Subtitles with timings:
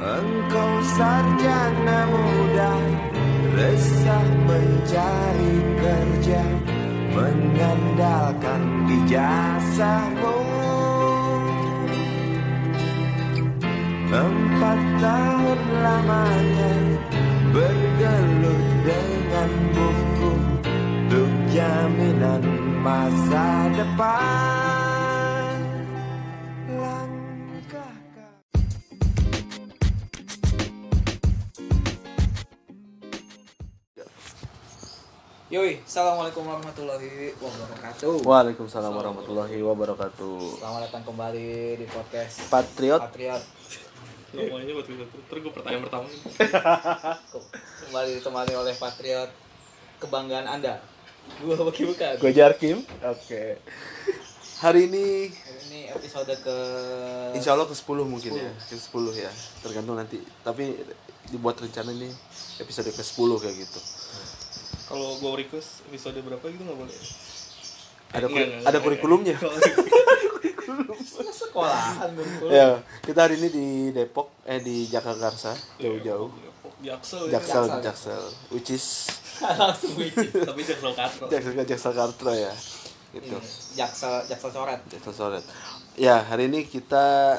[0.00, 2.72] Engkau sarjana muda
[3.52, 6.42] Resah mencari kerja
[7.12, 10.36] Mengandalkan ijazahmu.
[14.08, 16.72] Empat tahun lamanya
[17.52, 20.32] Bergelut dengan buku
[21.10, 22.42] Untuk jaminan
[22.80, 24.59] masa depan
[35.50, 38.22] Yoi, assalamualaikum warahmatullahi wabarakatuh.
[38.22, 40.62] Waalaikumsalam warahmatullahi wabarakatuh.
[40.62, 43.02] Selamat datang kembali di podcast Patriot.
[43.02, 43.42] Patriot.
[44.30, 45.10] Namanya buat Twitter.
[45.10, 46.22] Terus gue pertanyaan pertama nih.
[47.82, 49.30] Kembali ditemani oleh Patriot
[49.98, 50.78] kebanggaan Anda.
[51.42, 52.14] Gua bagi bukan.
[52.22, 52.86] Gue Jarkim.
[53.10, 53.58] Oke.
[54.62, 55.34] Hari ini
[55.66, 56.56] Ini episode ke
[57.34, 58.54] insya Allah ke 10 mungkin ya.
[58.70, 58.86] Ke 10
[59.18, 59.30] ya.
[59.66, 60.22] Tergantung nanti.
[60.46, 60.78] Tapi
[61.26, 62.06] dibuat rencana ini
[62.62, 63.82] episode ke 10 kayak gitu.
[64.90, 66.96] Kalau gue request episode berapa gitu nggak boleh.
[68.10, 69.36] Ada kuri- enggak, ada kurikulumnya.
[71.30, 72.10] sekolahan.
[72.50, 75.30] Ya, kita hari ini di Depok eh di Jakarta
[75.78, 76.30] jauh-jauh.
[76.80, 77.28] Jaksel.
[77.28, 77.82] Jaksel, Jaksel.
[77.84, 78.86] Jaksel, which is
[79.60, 80.32] Langsung wikis.
[80.32, 81.24] Tapi Jaksel Katro.
[81.28, 82.52] Jaksel Jaksel Kartra ya.
[83.10, 83.36] Gitu.
[83.36, 84.80] Ini, Jaksel Jaksel coret.
[84.88, 85.44] Jaksel Soret.
[85.98, 87.36] Ya, hari ini kita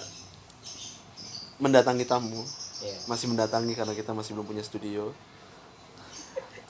[1.62, 2.42] mendatangi tamu.
[2.82, 2.98] Iya.
[3.06, 5.14] Masih mendatangi karena kita masih belum punya studio.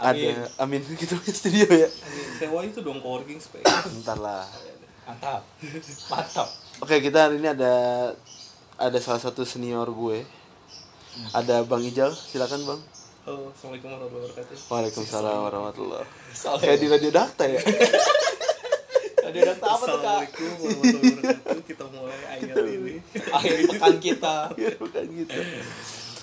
[0.02, 0.34] Amin.
[0.34, 1.90] Ada Amin kita punya studio ya.
[2.42, 3.70] Sewa itu dong coworking space.
[4.02, 4.50] Bentar lah.
[5.06, 5.42] Mantap.
[6.12, 6.50] Mantap.
[6.82, 7.74] Oke, kita hari ini ada
[8.82, 10.26] ada salah satu senior gue.
[11.38, 12.82] Ada Bang Ijal, silakan Bang.
[13.22, 14.58] Halo, assalamualaikum warahmatullahi wabarakatuh.
[14.74, 16.58] Waalaikumsalam warahmatullahi Salah.
[16.58, 17.62] Kayak di radio dakta ya.
[19.30, 20.22] Ada data apa tuh kak?
[20.26, 21.62] Assalamualaikum warahmatullahi wabarakatuh.
[21.70, 22.96] Kita mulai ayat ini.
[23.30, 24.36] Akhir pekan kita.
[24.58, 25.40] Iya, bukan gitu.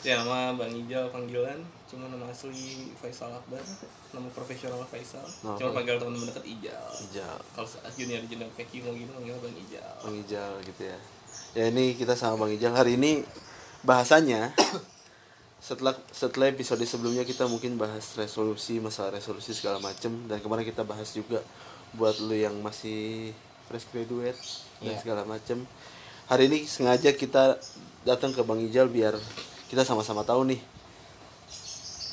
[0.03, 1.78] Ya, nama Bang Ijal panggilan.
[1.89, 3.65] Cuma nama asli Faisal Akbar.
[4.13, 5.25] Nama profesional Faisal.
[5.41, 5.57] Oh.
[5.57, 6.89] Cuma panggil teman-teman dekat Ijal.
[7.09, 7.37] Ijal.
[7.57, 9.93] Kalau saat junior junior Peki mau gitu manggil Bang Ijal.
[10.05, 10.99] Bang Ijal gitu ya.
[11.57, 13.25] Ya ini kita sama Bang Ijal hari ini
[13.81, 14.53] bahasanya
[15.65, 20.85] setelah setelah episode sebelumnya kita mungkin bahas resolusi masalah resolusi segala macem dan kemarin kita
[20.87, 21.41] bahas juga
[21.97, 23.33] buat lu yang masih
[23.67, 24.39] fresh graduate
[24.85, 25.01] dan Iya.
[25.03, 25.65] segala macem
[26.31, 27.59] hari ini sengaja kita
[28.05, 29.17] datang ke Bang Ijal biar
[29.67, 30.61] kita sama-sama tahu nih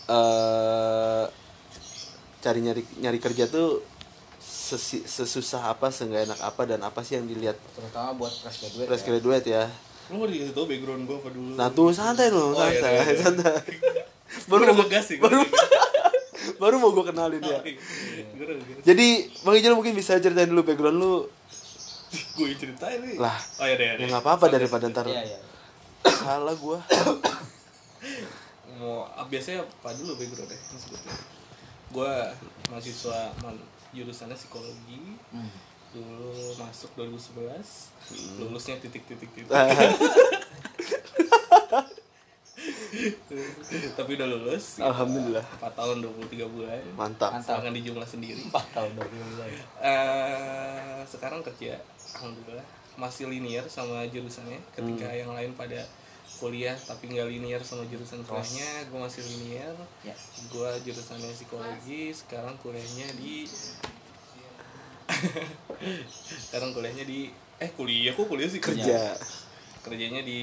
[0.08, 1.24] eh
[2.40, 3.82] cari nyari nyari kerja tuh
[4.38, 8.88] sesi- sesusah apa seenggak enak apa dan apa sih yang dilihat Terutama buat fresh graduate.
[8.88, 9.08] fresh ya.
[9.08, 9.64] graduate ya
[10.06, 11.52] Lu mau dikasih tau background gue apa dulu?
[11.54, 13.18] nah tuh santai dong Oh, iya, santai iya, iya.
[13.20, 13.56] santai
[14.52, 15.18] baru ngegas sih.
[15.18, 15.42] baru
[16.62, 17.60] baru mau gue kenalin ya
[18.84, 19.08] jadi
[19.42, 21.14] bang Ijal mungkin bisa ceritain dulu background lu
[22.32, 23.18] gue ceritain nih.
[23.18, 23.88] Lah, Oh iya deh.
[23.98, 25.40] ya nggak apa-apa daripada ntar Iya iya.
[26.06, 26.78] salah gue
[28.76, 31.16] Mau ah, biasanya apa dulu background ya sebetulnya.
[31.88, 32.14] Gue
[32.68, 33.56] mahasiswa man,
[33.92, 35.16] jurusannya psikologi.
[35.32, 35.52] Hmm.
[35.92, 37.56] Dulu masuk 2011.
[37.56, 38.36] Hmm.
[38.38, 39.48] Lulusnya titik-titik titik.
[43.96, 44.80] Tapi udah lulus.
[44.80, 46.82] alhamdulillah 4 tahun 23 bulan.
[46.96, 47.60] mantap Mantap.
[47.60, 48.40] Jangan dijumlah sendiri.
[48.42, 49.50] Empat tahun dua bulan.
[49.84, 51.76] eh sekarang kerja
[52.16, 52.64] alhamdulillah
[52.96, 55.20] masih linear sama jurusannya ketika Hmm.
[55.20, 55.84] yang lain pada
[56.38, 58.92] kuliah tapi nggak linear sama jurusan kuliahnya.
[58.92, 59.76] Gue masih linear.
[60.04, 60.16] Ya.
[60.52, 63.48] gue jurusannya psikologi sekarang kuliahnya di
[66.50, 67.32] sekarang kuliahnya di
[67.62, 68.60] eh kuliah kok kuliah sih?
[68.60, 69.16] Kerja.
[69.86, 70.42] Kerjanya di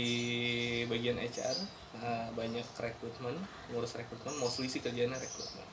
[0.87, 1.57] bagian HR
[1.99, 3.37] nah, banyak rekrutmen
[3.71, 4.35] ngurus rekrutmen.
[4.41, 5.67] Mostly sih kerjanya rekrutmen.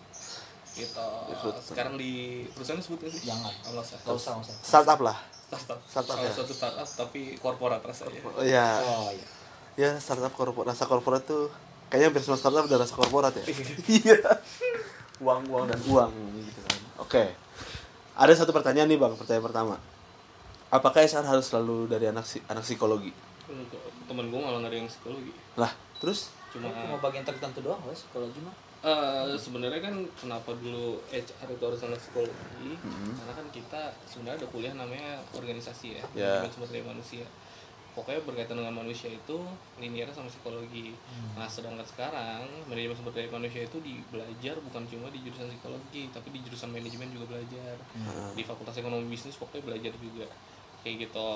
[0.75, 1.09] Gitu.
[1.31, 1.63] Rekrutmen.
[1.63, 3.21] sekarang di perusahaan disebut nggak sih?
[3.29, 3.53] Jangan.
[3.71, 4.33] Nggak usah.
[4.43, 5.17] Usah startup lah.
[5.49, 5.79] Startup.
[5.87, 6.33] Startup salah ya?
[6.35, 8.21] satu startup tapi korporat rasanya.
[8.25, 9.38] Oh ya Oh iya.
[9.79, 11.47] Ya startup korporat rasa korporat tuh
[11.87, 13.43] kayaknya hampir semua startup udah rasa korporat ya.
[13.87, 14.17] Iya.
[15.23, 16.79] Uang uang dan uang gitu kan.
[16.97, 17.23] Oke.
[18.13, 19.75] Ada satu pertanyaan nih bang pertanyaan pertama.
[20.69, 23.11] Apakah SR harus selalu dari anak si- anak psikologi?
[24.05, 25.31] Temen gue malah nggak ada yang psikologi.
[25.55, 26.31] Lah terus?
[26.49, 28.55] Cuma Cuma bagian tertentu doang guys psikologi mah.
[28.79, 32.79] eh, sebenarnya kan kenapa dulu HR itu harus anak psikologi?
[33.11, 36.39] Karena kan kita sebenarnya ada kuliah namanya organisasi ya Ya.
[36.39, 37.25] manajemen sumber daya manusia
[37.97, 39.37] pokoknya berkaitan dengan manusia itu
[39.81, 40.93] linear sama psikologi.
[41.33, 46.07] Nah sedangkan sekarang manajemen sumber daya manusia itu di belajar bukan cuma di jurusan psikologi
[46.13, 47.75] tapi di jurusan manajemen juga belajar.
[48.37, 50.27] Di fakultas ekonomi bisnis pokoknya belajar juga.
[50.85, 51.31] Kayak gitu.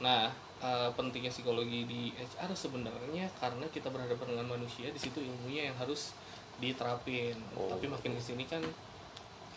[0.00, 0.30] Nah
[0.62, 5.76] eh, pentingnya psikologi di HR sebenarnya karena kita berhadapan dengan manusia di situ ilmunya yang
[5.76, 6.14] harus
[6.62, 7.34] diterapin.
[7.54, 8.62] Tapi makin ke sini kan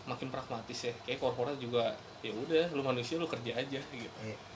[0.08, 0.92] makin pragmatis ya.
[1.06, 4.10] Kayak korporat juga ya udah lu manusia lu kerja aja gitu.
[4.24, 4.47] Iya.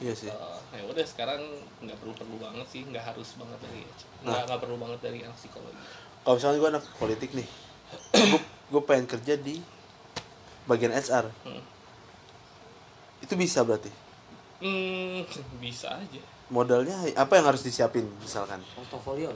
[0.00, 0.36] Iya sih Eh,
[0.66, 1.40] nah ya udah sekarang
[1.78, 3.80] nggak perlu perlu banget sih nggak harus banget dari
[4.20, 4.26] Nah.
[4.26, 5.76] nggak nggak perlu banget dari anak psikologi
[6.20, 7.48] kalau misalnya gue anak politik nih
[8.10, 9.56] gue gue pengen kerja di
[10.64, 11.62] bagian HR Hmm.
[13.20, 13.90] itu bisa berarti
[14.58, 15.24] hmm,
[15.62, 19.30] bisa aja modalnya apa yang harus disiapin misalkan portofolio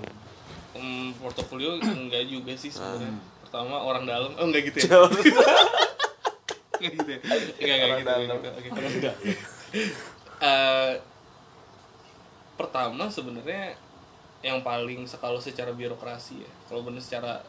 [0.74, 3.06] Hmm, portofolio enggak juga sih sebenarnya.
[3.06, 3.22] Ah.
[3.40, 5.06] Pertama orang dalam, oh enggak gitu ya?
[5.06, 5.22] Enggak
[6.90, 7.18] gitu ya?
[7.22, 8.10] Enggak enggak Orang gitu.
[8.10, 8.26] dalam.
[8.26, 8.74] enggak gitu.
[8.74, 9.30] Oke,
[10.44, 10.94] Eh,
[12.54, 13.74] pertama sebenarnya
[14.44, 17.40] yang paling kalau secara birokrasi ya, kalau benar secara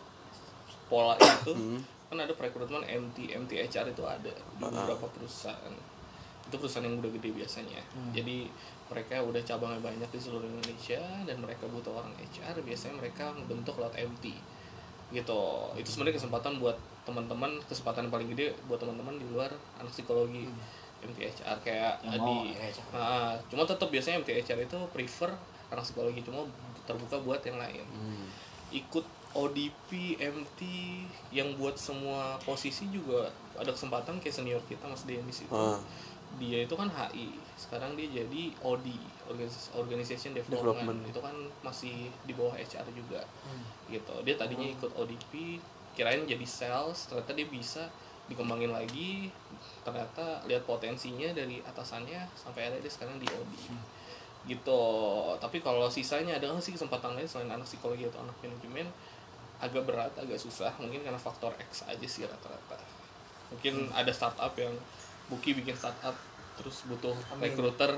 [0.87, 1.79] pola itu Hmm.
[2.07, 4.71] kan ada perekrutmen MT, MT HR itu ada di Ah.
[4.71, 5.75] beberapa perusahaan.
[6.47, 7.81] Itu perusahaan yang udah gede biasanya.
[8.15, 8.47] Jadi
[8.85, 13.75] mereka udah cabangnya banyak di seluruh Indonesia dan mereka butuh orang HR, biasanya mereka membentuk
[13.75, 14.31] lewat MT.
[15.11, 15.41] Gitu.
[15.75, 20.45] Itu sebenarnya kesempatan buat teman-teman, kesempatan yang paling gede buat teman-teman di luar anak psikologi.
[20.45, 22.85] MT HR kayak Yang di HR.
[22.95, 25.29] Nah, cuma tetap biasanya MT HR itu prefer
[25.69, 26.45] anak psikologi cuma
[26.85, 28.29] terbuka buat yang lain Hmm.
[28.73, 29.05] ikut
[29.35, 30.61] ODP, MT
[31.35, 33.27] yang buat semua posisi juga
[33.59, 35.51] ada kesempatan kayak senior kita Mas Denis itu.
[35.51, 35.75] Ah.
[36.39, 38.87] Dia itu kan HI, sekarang dia jadi OD,
[39.75, 40.87] Organization Development.
[40.87, 40.99] Development.
[41.11, 43.27] Itu kan masih di bawah HR juga.
[43.91, 44.15] Gitu.
[44.23, 45.59] Dia tadinya ikut ODP,
[45.95, 47.91] kirain jadi sales, ternyata dia bisa
[48.31, 49.31] dikembangin lagi.
[49.85, 53.53] Ternyata lihat potensinya dari atasannya sampai akhirnya dia sekarang di OD
[54.49, 54.81] gitu.
[55.37, 58.89] Tapi kalau sisanya ada sih kesempatan lain selain anak psikologi atau anak manajemen?
[59.61, 60.73] Agak berat agak susah.
[60.81, 62.81] Mungkin karena faktor X aja sih rata-rata.
[63.53, 64.73] Mungkin ada startup yang
[65.25, 66.13] Buki bikin startup
[66.55, 67.97] terus butuh recruiter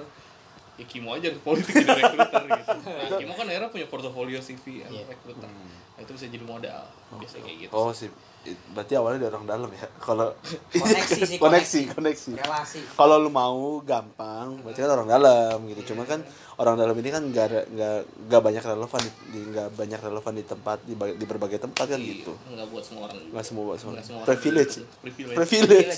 [0.77, 2.77] ya Kimo aja ke politik jadi recruiter gitu.
[2.79, 5.03] Nah, Kimo kan akhirnya punya portofolio CV yang Iya.
[5.09, 5.49] recruiter
[5.97, 7.71] nah itu bisa jadi modal biasanya kayak gitu.
[7.73, 8.13] Oh sih
[8.47, 9.89] berarti awalnya dari orang dalam ya?
[9.97, 10.29] Kalau
[10.71, 12.31] Koneksi sih, koneksi koneksi.
[12.37, 12.79] relasi.
[12.93, 14.61] Kalau lu mau gampang.
[14.61, 15.91] Berarti kan orang dalam gitu.
[15.91, 16.21] Cuma kan
[16.55, 17.97] orang dalam ini kan nggak nggak
[18.29, 22.37] nggak banyak relevan di nggak banyak relevan di tempat di, di berbagai tempat kan gitu.
[22.47, 24.25] nggak buat semua orang nggak semua buat semua orang.
[24.29, 24.73] Privilege.
[25.01, 25.33] privilege.
[25.35, 25.97] Privilege.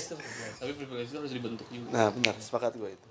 [0.56, 1.88] Tapi privilege itu harus dibentuk juga.
[1.92, 2.34] Nah benar.
[2.40, 3.06] Sepakat gue itu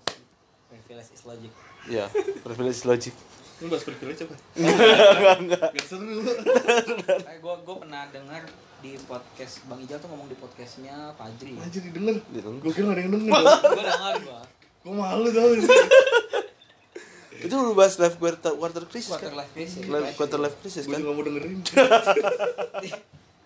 [0.69, 1.51] privilege is logic
[1.85, 2.05] Iya,
[2.43, 3.13] privilege logic.
[3.57, 4.35] Ini bahas privilege apa?
[4.59, 5.67] Enggak, enggak.
[5.71, 6.21] Biar seru.
[6.21, 8.43] eh gue gue pernah dengar
[8.79, 12.15] di podcast bang Ijal tuh ngomong di podcastnya Fajri Anjir didengar.
[12.25, 12.47] Gitu.
[12.53, 13.31] Gue kira gak ada yang denger.
[13.33, 14.39] gue dengar gue
[14.79, 15.49] Gue malu tau
[17.39, 19.39] Itu lu bahas life quarter, quarter crisis quarter kan?
[19.39, 20.99] life crisis Life, quarter life crisis Gue kan?
[21.01, 21.59] juga mau dengerin.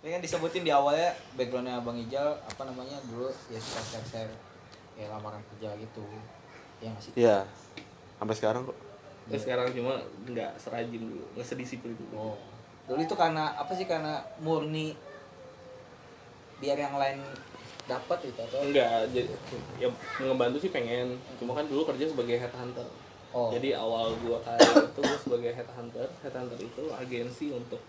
[0.03, 4.33] ini kan disebutin di awalnya backgroundnya bang Ijal apa namanya dulu ya suka share share
[4.93, 6.03] ya lamaran kerja gitu
[6.83, 7.37] ya nggak sih Iya.
[8.19, 8.77] Sampai sekarang kok.
[9.23, 9.95] Terus sekarang cuma
[10.27, 12.15] nggak serajin dulu, nggak sedisiplin dulu.
[12.19, 12.35] oh
[12.83, 14.91] dulu itu karena apa sih karena murni
[16.59, 17.23] biar yang lain
[17.87, 19.27] dapat gitu atau Enggak, jadi
[19.79, 19.87] ya
[20.19, 21.19] ngebantu sih pengen.
[21.35, 22.87] Cuma kan dulu kerja sebagai headhunter.
[23.35, 23.51] Oh.
[23.51, 26.07] Jadi awal gua karir itu gua sebagai headhunter.
[26.23, 27.79] Headhunter itu agensi untuk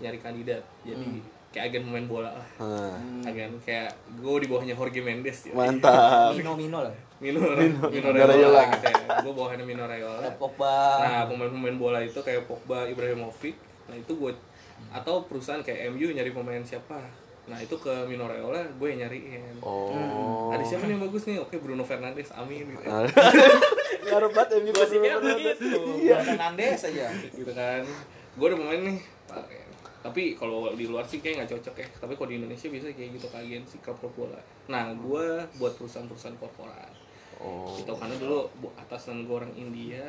[0.00, 0.64] nyari kandidat.
[0.84, 2.48] Jadi kayak agen pemain bola lah.
[2.60, 3.88] Nah, Agen kayak
[4.20, 5.56] gue di bawahnya Jorge Mendes ya.
[5.56, 6.36] mantap.
[6.36, 8.62] Mino Mino lah Mino, Mino, Mino Raiola.
[8.70, 9.18] Gitu ya.
[9.26, 10.22] Gue bawahannya Mino Raiola.
[10.22, 13.58] ada Pogba Nah, pemain-pemain bola itu kayak Pogba, Ibrahimovic.
[13.90, 14.32] Nah, itu gue
[14.94, 17.02] atau perusahaan kayak MU nyari pemain siapa.
[17.48, 19.58] Nah, itu ke Mino Raiola gue yang nyariin.
[19.64, 20.54] Oh.
[20.54, 21.42] Ada siapa nih yang bagus nih?
[21.42, 22.30] Oke, Bruno Fernandes.
[22.36, 22.86] Amin gitu.
[22.86, 23.02] Nah.
[24.08, 27.82] Ngaruh banget MU gue sih begitu Fernandes aja gitu kan.
[28.38, 28.98] Gue udah pemain nih.
[29.98, 31.88] Tapi kalau di luar sih kayak nggak cocok ya.
[31.98, 34.40] Tapi kalau di Indonesia bisa kayak gitu ke agensi klub-klub bola.
[34.70, 37.07] Nah, gue buat perusahaan-perusahaan korporat.
[37.38, 37.70] Oh.
[37.74, 40.02] gitu karena dulu bu- atasan gue orang India.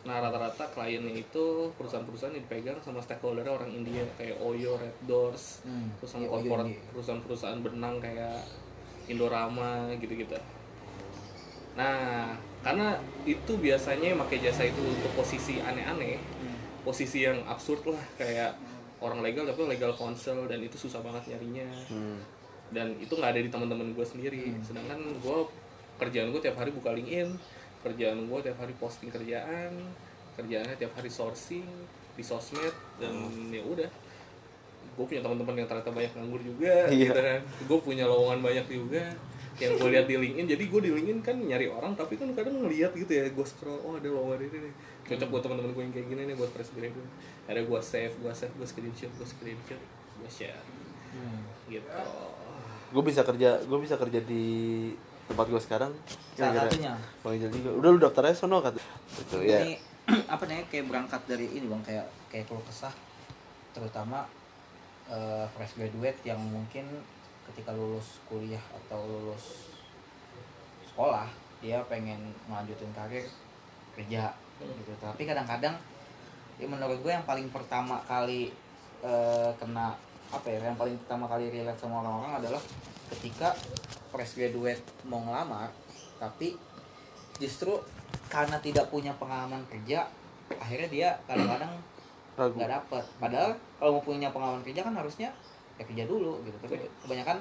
[0.00, 5.60] Nah rata-rata kliennya itu perusahaan-perusahaan yang dipegang sama stakeholder orang India kayak Oyo, Red Doors,
[5.60, 8.40] Hmm, terus sama iya, korporat perusahaan-perusahaan benang kayak
[9.06, 10.36] Indorama gitu-gitu.
[11.72, 16.18] Nah, karena itu biasanya pakai jasa itu untuk posisi aneh-aneh,
[16.80, 18.56] posisi yang absurd lah kayak
[18.98, 21.68] orang legal tapi legal counsel dan itu susah banget nyarinya.
[21.88, 22.20] Hmm.
[22.70, 24.54] dan itu nggak ada di teman-teman gue sendiri.
[24.62, 25.38] Sedangkan gue
[26.00, 27.28] kerjaan gue tiap hari buka LinkedIn
[27.80, 29.72] kerjaan gue tiap hari posting kerjaan
[30.34, 31.64] kerjaannya tiap hari sourcing
[32.10, 33.12] di sosmed dan
[33.48, 33.88] ya udah.
[34.96, 37.08] Gue punya teman-teman yang ternyata banyak nganggur juga Iya.
[37.08, 37.40] gitu kan.
[37.64, 39.04] Gue punya lowongan banyak juga
[39.56, 40.46] yang gue lihat di LinkedIn.
[40.48, 43.80] Jadi gue di LinkedIn kan nyari orang tapi kan kadang ngeliat gitu ya gue scroll
[43.80, 44.72] oh ada lowongan ini nih.
[45.08, 47.12] Cocok buat teman-teman gue yang kayak gini nih buat fresh graduate.
[47.48, 49.80] Ada gue save gue save gue screenshot gue screenshot
[50.20, 50.64] gue share.
[51.66, 51.84] Gitu.
[52.90, 54.44] Gue bisa kerja, gue bisa kerja di
[55.30, 55.92] tempat gue sekarang.
[56.34, 56.92] Salah satunya.
[57.22, 57.70] Bang juga.
[57.78, 58.82] Udah lu daftar aja sono kata.
[59.14, 59.62] Gitu ya.
[59.62, 59.78] ini
[60.34, 62.90] apa namanya kayak berangkat dari ini bang kayak kayak keluh kesah
[63.70, 64.26] terutama
[65.06, 66.86] eh, fresh graduate yang mungkin
[67.50, 69.70] ketika lulus kuliah atau lulus
[70.90, 71.30] sekolah
[71.62, 73.26] dia pengen melanjutin karir
[73.94, 75.76] kerja gitu tapi kadang-kadang
[76.58, 78.50] ya menurut gue yang paling pertama kali
[79.06, 79.94] eh, kena
[80.30, 82.62] apa ya yang paling pertama kali relate sama orang-orang adalah
[83.14, 83.54] ketika
[84.10, 85.70] fresh graduate mau ngelamar
[86.16, 86.54] tapi
[87.36, 87.78] justru
[88.26, 90.04] karena tidak punya pengalaman kerja
[90.50, 91.72] akhirnya dia kadang-kadang
[92.40, 93.04] nggak dapet.
[93.18, 95.28] Padahal kalau mau punya pengalaman kerja kan harusnya
[95.76, 96.56] ya kerja dulu gitu.
[96.58, 97.38] Tapi kebanyakan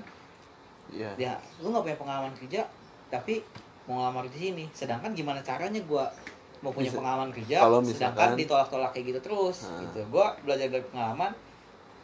[0.89, 1.13] Iya.
[1.15, 2.65] ya lu nggak punya pengalaman kerja
[3.07, 3.39] tapi
[3.85, 4.65] mau ngelamar di sini.
[4.71, 6.09] Sedangkan gimana caranya gua
[6.59, 7.95] mau punya Bisa- pengalaman kerja kalau sedangkan
[8.27, 9.79] misalkan- ditolak-tolak kayak gitu terus Ah.
[9.81, 9.99] gitu.
[10.09, 11.31] Gua belajar dari pengalaman.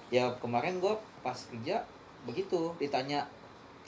[0.07, 1.81] Ya kemarin gua pas kerja
[2.24, 3.25] begitu ditanya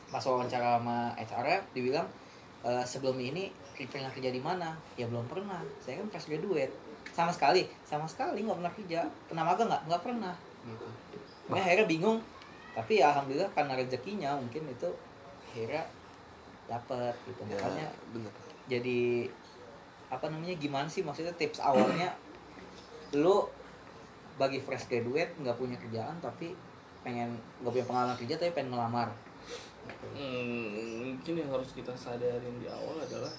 [0.07, 2.07] pas wawancara sama HR dibilang
[2.63, 3.51] "E, sebelum ini
[3.85, 4.73] pernah kerja di mana?
[4.97, 5.61] Ya belum pernah.
[5.77, 6.73] Saya kan fresh graduate.
[7.13, 7.69] Sama sekali.
[7.85, 8.99] Sama sekali nggak pernah kerja.
[9.29, 9.83] Pernah magang nggak?
[9.85, 10.35] Nggak pernah.
[10.65, 10.87] Gitu.
[11.51, 12.19] Makanya akhirnya bingung.
[12.73, 14.89] Tapi ya alhamdulillah karena rezekinya mungkin itu
[15.53, 15.83] akhirnya
[16.65, 17.41] dapet gitu.
[17.45, 18.31] Ya, makanya bener.
[18.67, 19.31] jadi
[20.07, 22.13] apa namanya gimana sih maksudnya tips awalnya?
[23.21, 23.47] Lu
[24.37, 26.53] bagi fresh graduate nggak punya kerjaan tapi
[27.01, 27.33] pengen
[27.63, 29.09] nggak punya pengalaman kerja tapi pengen ngelamar
[30.11, 30.65] Hmm,
[31.01, 33.31] mungkin yang harus kita sadarin di awal adalah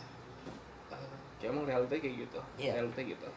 [0.89, 2.73] uh, kayak emang realita kayak gitu Iya.
[2.77, 3.29] realita gitu.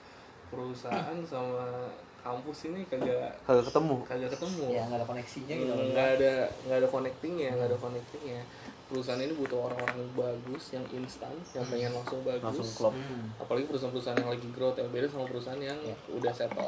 [0.48, 1.88] Perusahaan sama
[2.22, 3.96] kampus ini kagak kagak ketemu.
[4.06, 4.65] kagak ketemu.
[4.70, 6.34] Ya nggak ada koneksinya gitu Hmm, nggak ada
[6.68, 8.41] nggak ada connectingnya nggak ada connectingnya.
[8.86, 12.44] Perusahaan ini butuh orang-orang yang bagus yang instan yang pengen langsung bagus.
[12.44, 12.94] Langsung klop.
[12.94, 13.32] Hmm.
[13.38, 15.96] apalagi perusahaan-perusahaan yang lagi growth ya beda sama perusahaan yang Iya.
[16.12, 16.68] udah settle.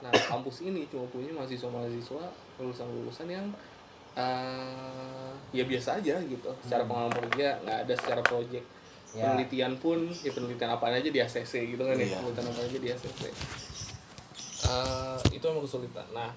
[0.00, 2.24] Nah kampus ini cuma punya mahasiswa-mahasiswa
[2.56, 3.46] lulusan-lulusan yang
[4.20, 6.50] eh, ya biasa aja gitu.
[6.60, 8.66] Secara pengalaman kerja nggak ada secara project.
[9.10, 9.26] Ya.
[9.26, 12.06] penelitian pun ya penelitian apa aja di ACC gitu kan ya.
[12.06, 12.22] Iya.
[12.22, 13.22] penelitian apa aja di ACC
[14.70, 16.06] Eh, itu emang kesulitan.
[16.14, 16.30] Nah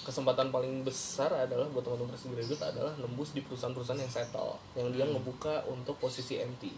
[0.00, 4.88] kesempatan paling besar adalah buat teman-teman fresh graduate adalah nembus di perusahaan-perusahaan yang settle yang
[4.96, 6.72] dia ngebuka untuk posisi MT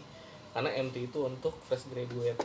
[0.53, 2.37] karena MT itu untuk fresh graduate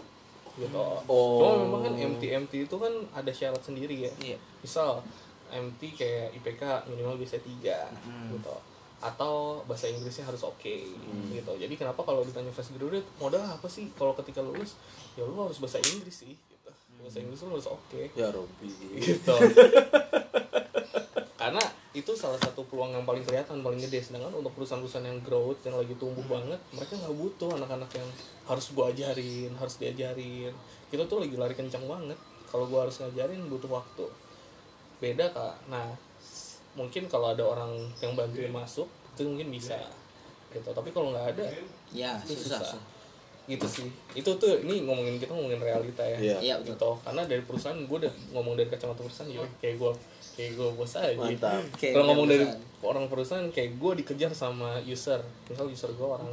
[0.58, 0.78] gitu.
[1.06, 1.38] Oh.
[1.38, 4.10] cuma memang kan MT MT itu kan ada syarat sendiri ya.
[4.22, 4.38] Iya.
[4.62, 5.02] misal
[5.50, 8.32] MT kayak IPK minimal bisa tiga Hmm.
[8.32, 8.52] gitu.
[8.98, 10.74] Atau bahasa Inggrisnya harus oke
[11.30, 11.52] gitu.
[11.54, 13.88] Jadi kenapa kalau ditanya fresh graduate modal apa sih?
[13.94, 14.74] Kalau ketika lulus
[15.14, 16.70] ya lu harus bahasa Inggris sih gitu.
[16.98, 18.10] Bahasa Inggris lu harus oke.
[18.18, 19.34] Ya Robi gitu.
[21.38, 21.62] Karena
[21.94, 24.02] itu salah satu peluang yang paling kelihatan paling gede.
[24.02, 28.08] Sedangkan untuk perusahaan-perusahaan yang growth yang lagi tumbuh banget mereka nggak butuh anak-anak yang
[28.50, 30.52] harus gua ajarin harus diajarin.
[30.90, 32.18] Kita tuh lagi lari kencang banget.
[32.50, 34.06] Kalau gua harus ngajarin butuh waktu
[34.98, 35.86] beda kak nah
[36.78, 38.86] mungkin kalau ada orang yang bantuin masuk
[39.18, 39.74] itu mungkin bisa
[40.54, 40.70] gitu.
[40.70, 41.44] Tapi kalau nggak ada
[41.92, 42.80] ya itu susah, susah.
[43.48, 43.88] gitu sih.
[44.14, 46.18] Itu tuh ini ngomongin kita ngomongin realita ya.
[46.20, 46.36] Iya.
[46.38, 46.76] Iya, betul.
[46.76, 49.92] gitu karena dari perusahaan gue udah ngomong dari kacamata perusahaan ya kayak gue
[50.38, 51.16] kayak gue bos aja.
[51.18, 51.62] Mantap.
[51.76, 52.44] Kayak kalau ngomong dari
[52.84, 55.20] orang perusahaan kayak gue dikejar sama user.
[55.50, 56.30] Misal user gue orang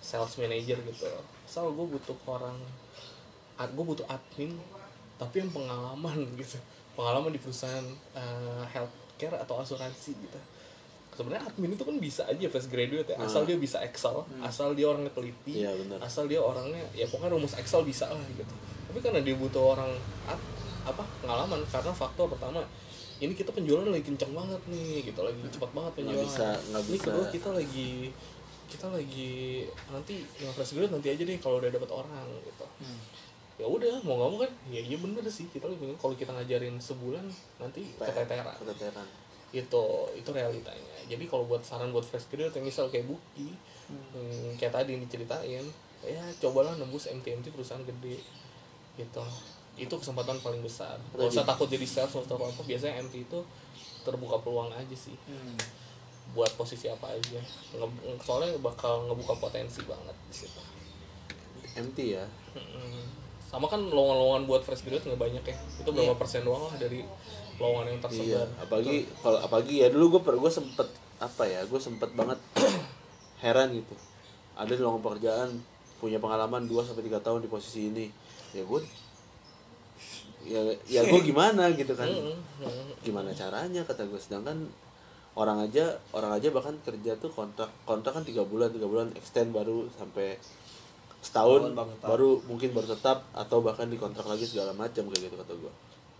[0.00, 1.06] sales manager gitu.
[1.44, 2.56] Misal gue butuh orang
[3.54, 4.50] gue butuh admin
[5.14, 6.58] tapi yang pengalaman gitu
[6.94, 10.38] pengalaman di perusahaan eh, healthcare atau asuransi gitu.
[11.14, 14.82] Sebenarnya admin itu kan bisa aja fresh graduate ya asal dia bisa Excel asal dia
[14.84, 16.02] orangnya teliti benar.
[16.02, 18.50] asal dia orangnya ya pokoknya rumus Excel bisa lah gitu.
[18.84, 19.94] Tapi karena dia butuh orang
[20.84, 22.60] apa pengalaman karena faktor pertama
[23.16, 26.26] ini kita penjualan lagi kencang banget nih gitu lagi cepat banget penjualan.
[26.26, 27.90] bisa- ini kedua kita lagi
[28.64, 29.32] kita lagi
[29.88, 32.66] nanti yang fresh graduate nanti aja deh kalau udah dapat orang gitu.
[32.82, 32.98] Hmm.
[33.54, 34.52] Ya udah mau nggak mau kan?
[34.66, 37.22] Ya iya bener sih kita lebih kalau kita ngajarin sebulan
[37.58, 38.54] nanti keteteran.
[38.58, 39.06] keteteran.
[39.54, 40.94] Itu itu realitanya.
[41.06, 43.54] Jadi kalau buat saran buat fresh graduate yang misal kayak Bukti
[43.86, 45.62] hmm, kayak tadi diceritain
[46.02, 48.18] ya cobalah nembus MT-MT perusahaan gede
[48.98, 49.22] gitu.
[49.74, 50.98] Itu kesempatan paling besar.
[51.14, 53.38] Gak usah takut jadi sales atau apa apa biasanya MT itu
[54.02, 55.14] terbuka peluang aja sih.
[55.26, 55.54] Hmm.
[56.34, 57.38] buat posisi apa aja.
[57.78, 60.58] Nge- soalnya bakal ngebuka potensi banget di situ.
[61.78, 62.24] MT ya?
[62.58, 63.23] Mm-mm.
[63.54, 65.56] Sama kan lowongan-lowongan buat fresh graduate nggak banyak ya.
[65.78, 67.06] Itu berapa persen doang lah dari
[67.54, 70.90] lowongan yang iya tersebar apalagi kalau apalagi ya dulu gue gue sempet
[71.22, 72.38] apa ya gue sempet banget
[73.46, 73.94] heran gitu.
[74.58, 75.48] Ada lowongan pekerjaan
[76.02, 78.10] punya pengalaman 2 sampai tiga tahun di posisi ini.
[78.50, 78.80] Ya gue
[80.44, 82.10] ya ya gue gimana gitu kan.
[82.10, 82.34] Mm-mm.
[82.58, 82.86] Mm-mm.
[83.06, 84.66] gimana caranya kata gue sedangkan
[85.34, 89.50] orang aja orang aja bahkan kerja tuh kontrak kontrak kan tiga bulan tiga bulan extend
[89.50, 90.38] baru sampai
[91.24, 91.72] setahun
[92.04, 95.72] baru mungkin baru tetap atau bahkan dikontrak lagi segala macam kayak gitu kata gue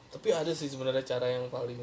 [0.08, 1.78] tapi ada sih sebenarnya cara yang paling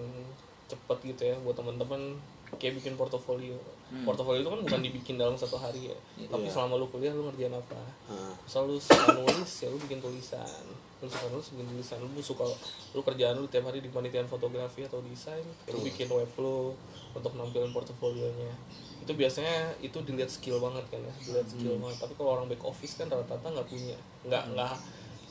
[0.66, 2.18] cepet gitu ya buat teman-teman
[2.58, 3.60] kayak bikin portofolio
[3.92, 4.08] Hmm.
[4.08, 5.98] portofolio itu kan bukan dibikin dalam satu hari ya.
[6.26, 6.54] Tapi Iya.
[6.56, 7.76] selama lu kuliah lu ngerjain apa?
[8.08, 8.34] Heeh.
[8.42, 10.64] misal lu suka nulis ya lu bikin tulisan.
[10.98, 11.98] Lu suka nulis bikin tulisan.
[12.00, 12.48] Lu suka
[12.92, 16.72] lu kerjaan lu tiap hari di panitian fotografi atau desain ya lu bikin web lu
[17.12, 18.56] untuk nampilin portofolionya.
[19.02, 22.00] Itu biasanya itu dilihat skill banget kan ya dilihat skill banget.
[22.00, 24.74] Tapi kalau orang back office kan rata-rata nggak punya nggak nggak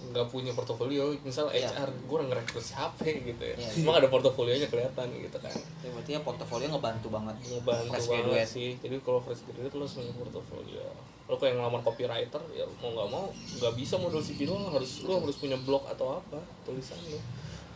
[0.02, 1.70] nggak punya portofolio misal Iya.
[1.70, 3.68] HR gue udah ngerekrut siapa gitu ya Iya.
[3.78, 7.36] emang ada portofolionya kelihatan gitu kan Ya, berarti ya portofolio ngebantu banget.
[7.38, 8.48] ngebantu Fresh banget graduate.
[8.48, 10.84] sih jadi kalau fresh graduate lo harus punya portofolio
[11.24, 15.20] lo kayak ngelamar copywriter ya mau nggak mau nggak bisa modal CV lo harus lo
[15.20, 17.20] harus punya blog atau apa tulisan lo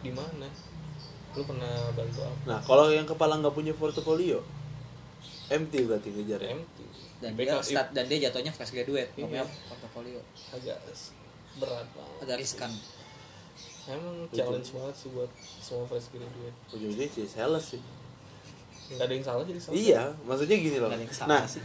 [0.01, 0.49] di mana
[1.31, 4.39] lo pernah bantu apa Nah, kalau yang kepala nggak punya portofolio,
[5.49, 6.51] empty berarti ngejar ya.
[6.53, 9.43] empty Dan Di dia start dan dia jatuhnya fresh graduate, Iya.
[9.65, 10.19] portofolio.
[10.51, 10.77] agak
[11.57, 12.73] berat banget Agak riskan.
[13.85, 15.29] emang challenge banget sih buat
[15.61, 17.81] semua fresh graduate Ujung-ujungnya jadi sales sih.
[18.87, 20.91] nggak ada yang salah jadi salah Iya, maksudnya gini loh.
[21.25, 21.61] Nah, sih.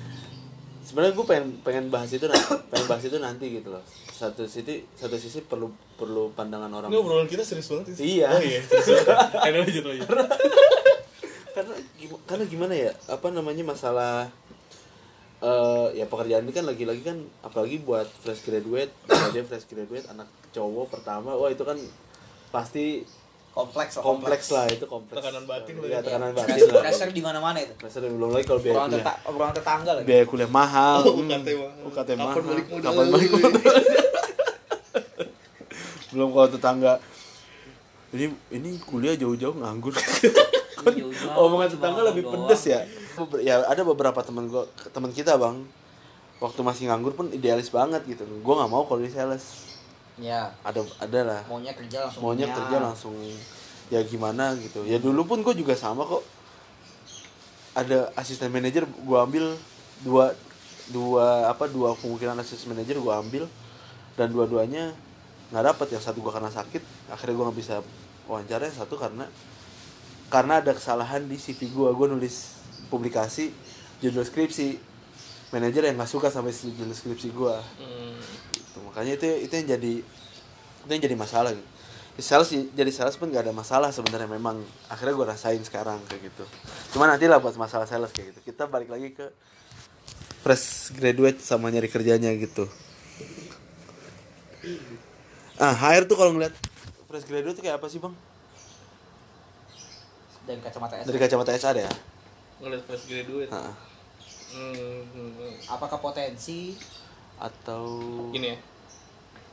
[0.81, 3.83] sebenarnya gue pengen pengen bahas itu nanti, pengen bahas itu nanti gitu loh.
[4.09, 6.87] Satu sisi satu sisi perlu perlu pandangan orang.
[6.87, 8.27] ini obrolan kita serius banget sih Iya.
[8.29, 10.07] oh iya serius banget Ayo, lanjut lanjut
[11.49, 11.73] karena
[12.25, 14.31] karena gimana ya apa namanya masalah
[15.39, 18.91] eh ya pekerjaan ini kan lagi-lagi kan apalagi buat fresh graduate
[19.31, 21.79] dia fresh graduate anak cowok pertama wah itu kan
[22.49, 23.07] pasti
[23.49, 24.03] Kompleks lah.
[24.05, 25.99] kompleks lah itu kompleks Tekanan batin lah ya ya.
[26.01, 27.73] tekanan batin lah pressure di mana-mana itu.
[27.73, 30.05] pressure belum lagi kalau biaya Orang kuliah orang tetangga lagi.
[30.05, 31.87] biaya kuliah mahal Oh, hmm, UKT mahal.
[31.87, 32.83] UKT Kapan balik modal?
[32.85, 33.51] kapan balik modal
[36.09, 36.93] belum kalau tetangga
[38.11, 41.11] ini ini kuliah jauh-jauh nganggur Jauh-jauh,
[41.43, 42.45] omongan tetangga lebih doang.
[42.45, 42.81] pedes ya
[43.41, 45.65] ya ada beberapa teman gua teman kita bang.
[46.39, 48.23] Waktu masih nganggur pun idealis banget gitu.
[48.39, 49.69] Gua nggak mau kalau di sales.
[50.19, 51.41] Ya, ada ada lah.
[51.47, 52.21] Maunya kerja langsung.
[52.27, 52.57] maunya punya.
[52.59, 53.15] kerja langsung.
[53.87, 54.83] Ya gimana gitu.
[54.83, 56.21] Ya dulu pun gue juga sama kok.
[57.73, 59.55] Ada asisten manajer gue ambil
[60.03, 60.35] dua
[60.91, 63.43] dua apa dua kemungkinan asisten manajer gue ambil
[64.19, 64.91] dan dua-duanya
[65.55, 65.87] nggak dapet.
[65.95, 67.75] Yang satu gue karena sakit akhirnya gue nggak bisa
[68.27, 69.25] wawancara yang satu karena
[70.29, 72.58] karena ada kesalahan di CV gue gue nulis
[72.89, 73.53] publikasi
[74.01, 74.75] judul skripsi
[75.49, 78.17] manajer yang nggak suka sampai judul skripsi gue Hmm.
[78.51, 78.77] gitu.
[78.83, 79.93] makanya itu itu yang jadi
[80.79, 81.69] itu yang jadi masalah gitu.
[82.19, 84.59] Sales jadi sales pun gak ada masalah sebenarnya memang
[84.91, 86.43] akhirnya gue rasain sekarang kayak gitu
[86.91, 89.31] cuma nanti lah buat masalah sales kayak gitu kita balik lagi ke
[90.43, 92.67] fresh graduate sama nyari kerjanya gitu
[95.55, 96.51] ah HR tuh kalau ngeliat
[97.07, 98.11] fresh graduate tuh kayak apa sih bang
[100.43, 101.05] dari kacamata S.
[101.07, 101.91] dari kacamata HR ya
[102.59, 103.71] ngeliat fresh graduate Ah,
[104.51, 106.75] hmm, hmm, Apakah potensi?
[107.39, 107.83] Atau
[108.31, 108.57] gini ya.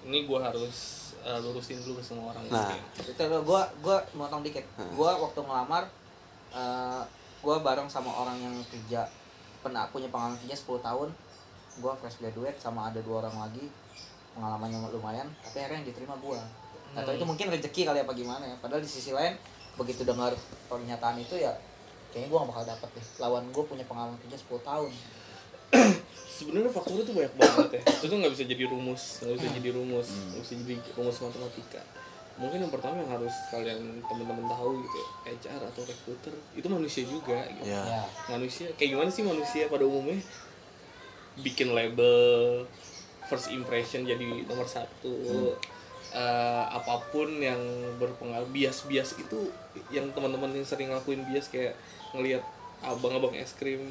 [0.06, 2.46] Ini gue harus uh, lurusin dulu ke semua orang.
[2.50, 2.74] Nah.
[2.98, 4.62] Itu lo gua gua motong dikit.
[4.78, 4.94] Hmm.
[4.94, 5.86] gua waktu ngelamar
[6.50, 7.02] eh,
[7.42, 9.06] gua bareng sama orang yang kerja
[9.62, 11.08] pernah punya pengalaman kerja 10 tahun.
[11.82, 13.66] Gua fresh graduate sama ada dua orang lagi
[14.32, 16.38] pengalamannya lumayan tapi akhirnya yang diterima gua.
[16.94, 17.18] Atau Hmm.
[17.18, 18.56] itu mungkin rezeki kali apa gimana ya.
[18.62, 19.34] Padahal di sisi lain
[19.76, 20.32] begitu dengar
[20.72, 21.52] pernyataan itu ya
[22.16, 23.06] kayaknya gua gak bakal dapet deh.
[23.20, 24.90] Lawan gua punya pengalaman kerja 10 tahun.
[26.40, 27.82] Sebenarnya faktornya tuh banyak banget ya.
[27.84, 31.82] Itu tuh nggak bisa jadi rumus nggak bisa jadi rumus nggak bisa jadi rumus matematika.
[32.36, 37.02] Mungkin yang pertama yang harus kalian teman-teman tahu gitu ya HR atau recruiter itu manusia
[37.04, 37.68] juga gitu.
[37.68, 38.02] Ya ya
[38.32, 40.20] manusia kayak gimana sih manusia pada umumnya?
[41.40, 42.16] Bikin label
[43.28, 45.52] first impression jadi nomor satu.
[46.16, 47.58] Eh, apa pun yang
[48.00, 49.52] berpengaruh bias-bias itu
[49.92, 51.76] yang teman-teman yang sering ngelakuin bias kayak
[52.12, 52.42] ngelihat
[52.80, 53.82] abang-abang es krim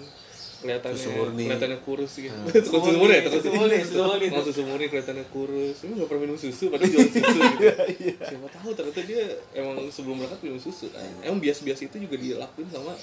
[0.55, 1.43] kelihatannya Susu murni.
[1.45, 2.31] kelihatannya kurus gitu
[2.71, 4.27] susu murni ya Susu murni, susu murni.
[4.31, 5.77] mau susu murni kelihatannya kurus.
[5.83, 7.63] Ini nggak pernah minum susu padahal jual susu gitu.
[8.31, 9.21] Siapa tahu ternyata dia
[9.53, 11.03] emang sebelum berangkat minum susu kan.
[11.21, 12.95] Emang bias-bias itu juga dilakuin sama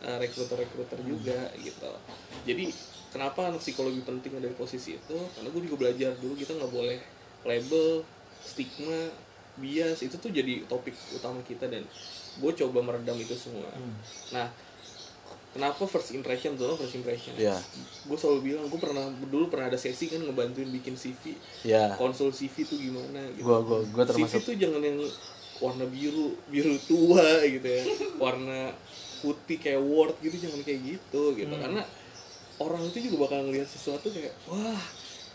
[0.00, 1.92] uh, rekruter-rekruter juga gitu.
[2.48, 2.64] Jadi
[3.12, 5.16] kenapa anak psikologi penting ada di posisi itu?
[5.36, 6.98] Karena gue juga belajar dulu kita nggak boleh
[7.44, 8.02] label
[8.40, 9.12] stigma
[9.54, 11.86] bias itu tuh jadi topik utama kita dan
[12.42, 13.70] gue coba meredam itu semua.
[14.34, 14.50] Nah
[15.54, 16.74] kenapa first impression tuh?
[16.74, 17.34] First impression.
[17.38, 17.54] Ya
[18.04, 22.34] gue selalu bilang gue pernah dulu pernah ada sesi kan ngebantuin bikin CV ya konsul
[22.34, 23.46] CV tuh gimana gitu.
[23.46, 24.98] Gua gua gua CV termasuk tuh jangan yang
[25.62, 27.82] warna biru biru tua gitu ya.
[28.22, 28.74] Warna
[29.22, 31.54] putih kayak Word gitu jangan kayak gitu gitu.
[31.54, 31.86] Karena
[32.58, 34.82] orang itu juga bakal ngelihat sesuatu kayak wah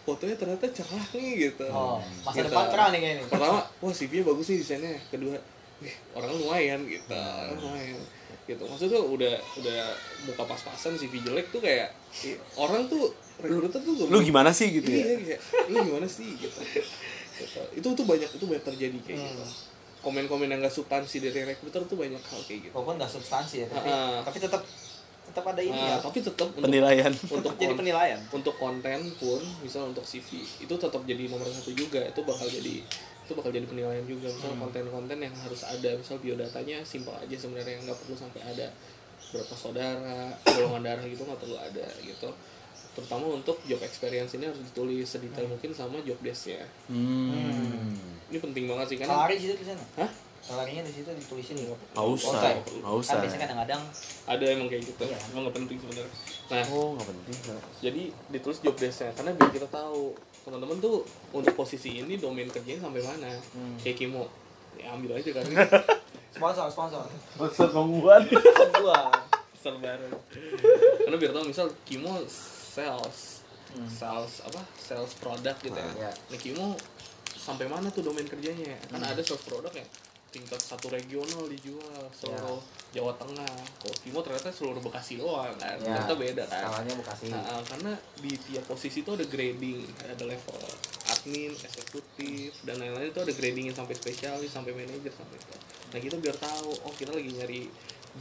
[0.10, 1.66] fotonya ternyata cerah nih gitu.
[1.70, 2.48] Oh masa Gitu.
[2.48, 3.24] depan cerah nih kayaknya.
[3.28, 4.94] Pertama wah CV-nya bagus nih desainnya.
[5.08, 5.38] Kedua
[5.80, 7.14] wih orang lumayan gitu.
[7.14, 7.98] Orang lumayan
[8.44, 8.64] gitu.
[8.66, 9.80] Maksudnya tuh udah udah
[10.26, 11.94] muka pas-pasan CV jelek tuh kayak
[12.56, 15.06] orang tuh recruiter tuh lu gimana sih gitu ya?
[15.06, 16.28] Iya kayak lu gimana sih?
[16.34, 16.60] Gitu.
[17.40, 17.62] Gitu.
[17.72, 19.44] itu tuh banyak itu banyak terjadi kayak gitu.
[20.00, 22.74] Komen-komen yang gak substansi dari recruiter tuh banyak hal kayak gitu.
[22.74, 24.20] Walaupun nggak substansi ya tapi Ah.
[24.24, 24.64] tapi tetap
[25.30, 25.98] tetap ada ini Nah, ya.
[26.00, 27.12] tapi tetap untuk, penilaian.
[27.14, 28.20] untuk jadi kon- penilaian.
[28.30, 32.02] untuk konten pun misal untuk CV itu tetap jadi nomor satu juga.
[32.04, 32.82] Itu bakal jadi
[33.22, 34.28] itu bakal jadi penilaian juga.
[34.28, 34.62] Misal Hmm.
[34.64, 35.90] konten-konten yang harus ada.
[35.92, 38.68] Misal biodatanya simpel aja sebenarnya nggak perlu sampai ada.
[39.30, 42.30] Berapa saudara golongan darah gitu nggak perlu ada gitu.
[42.92, 46.66] Terutama untuk job experience ini harus ditulis sedetail mungkin sama job desk-nya.
[46.90, 47.94] Hmm.
[48.26, 49.88] ini penting banget sih karena salari di situ tulisannya?
[49.96, 50.10] Hah?
[50.40, 51.68] Salarinya di situ ditulisin ya
[52.08, 52.56] usah.
[52.80, 53.82] nggak usah kan biasanya kadang-kadang
[54.26, 55.04] ada emang kayak gitu.
[55.04, 55.18] Iya.
[55.30, 56.14] emang nggak penting sebenarnya.
[56.50, 57.38] Nah oh nggak penting
[57.80, 60.16] jadi ditulis job desk-nya karena biar kita tahu.
[60.40, 63.30] Teman-teman tuh untuk posisi ini domain kerjanya sampai mana?
[63.54, 63.76] Hmm.
[63.78, 64.26] kayak Kimo.
[64.76, 65.46] Ya ambil aja kan.
[66.36, 67.04] Sponsor sponsor.
[67.36, 68.24] Maksud penguat
[68.74, 69.12] gua.
[69.54, 70.08] Kesel banget.
[71.04, 73.86] karena biar tahu misal Kimo sales Hmm.
[73.86, 74.66] sales apa?
[74.74, 75.86] Sales produk gitu ya.
[75.94, 76.10] Iya.
[76.10, 76.74] nah Kimo
[77.30, 78.74] sampai mana tuh domain kerjanya?
[78.90, 79.86] Kan ada sales produk yang
[80.30, 82.62] tingkat satu regional dijual seluruh
[82.94, 86.06] Jawa Tengah kalau Kimo ternyata seluruh Bekasi doang kan Ya.
[86.06, 90.58] ternyata beda kan salahnya bekasi Nah, karena di tiap posisi itu ada grading, ada level
[91.10, 95.56] admin, eksekutif, dan lain-lain itu ada gradingnya sampai spesialis, sampai manajer, sampai itu.
[95.90, 97.62] Nah kita biar tahu, oh kita lagi nyari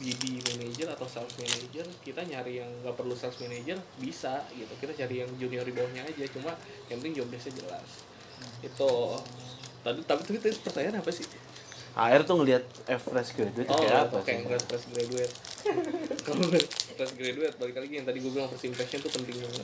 [0.00, 4.72] BD manager atau sales manager, kita nyari yang nggak perlu sales manager bisa gitu.
[4.80, 6.52] Kita cari yang junior di bawahnya aja, cuma
[6.88, 7.88] yang penting job jelas.
[8.64, 8.92] Itu.
[9.84, 11.24] Tadi tapi tapi tadi pertanyaan apa sih?
[11.94, 12.64] HR tuh ngelihat
[13.00, 14.36] fresh graduate Oh, kayak apa oke, sih?
[14.40, 15.34] ngeliat fresh graduate.
[16.26, 16.44] Kalau
[16.94, 19.62] fresh graduate, balik lagi yang tadi gue bilang first impression tuh penting banget.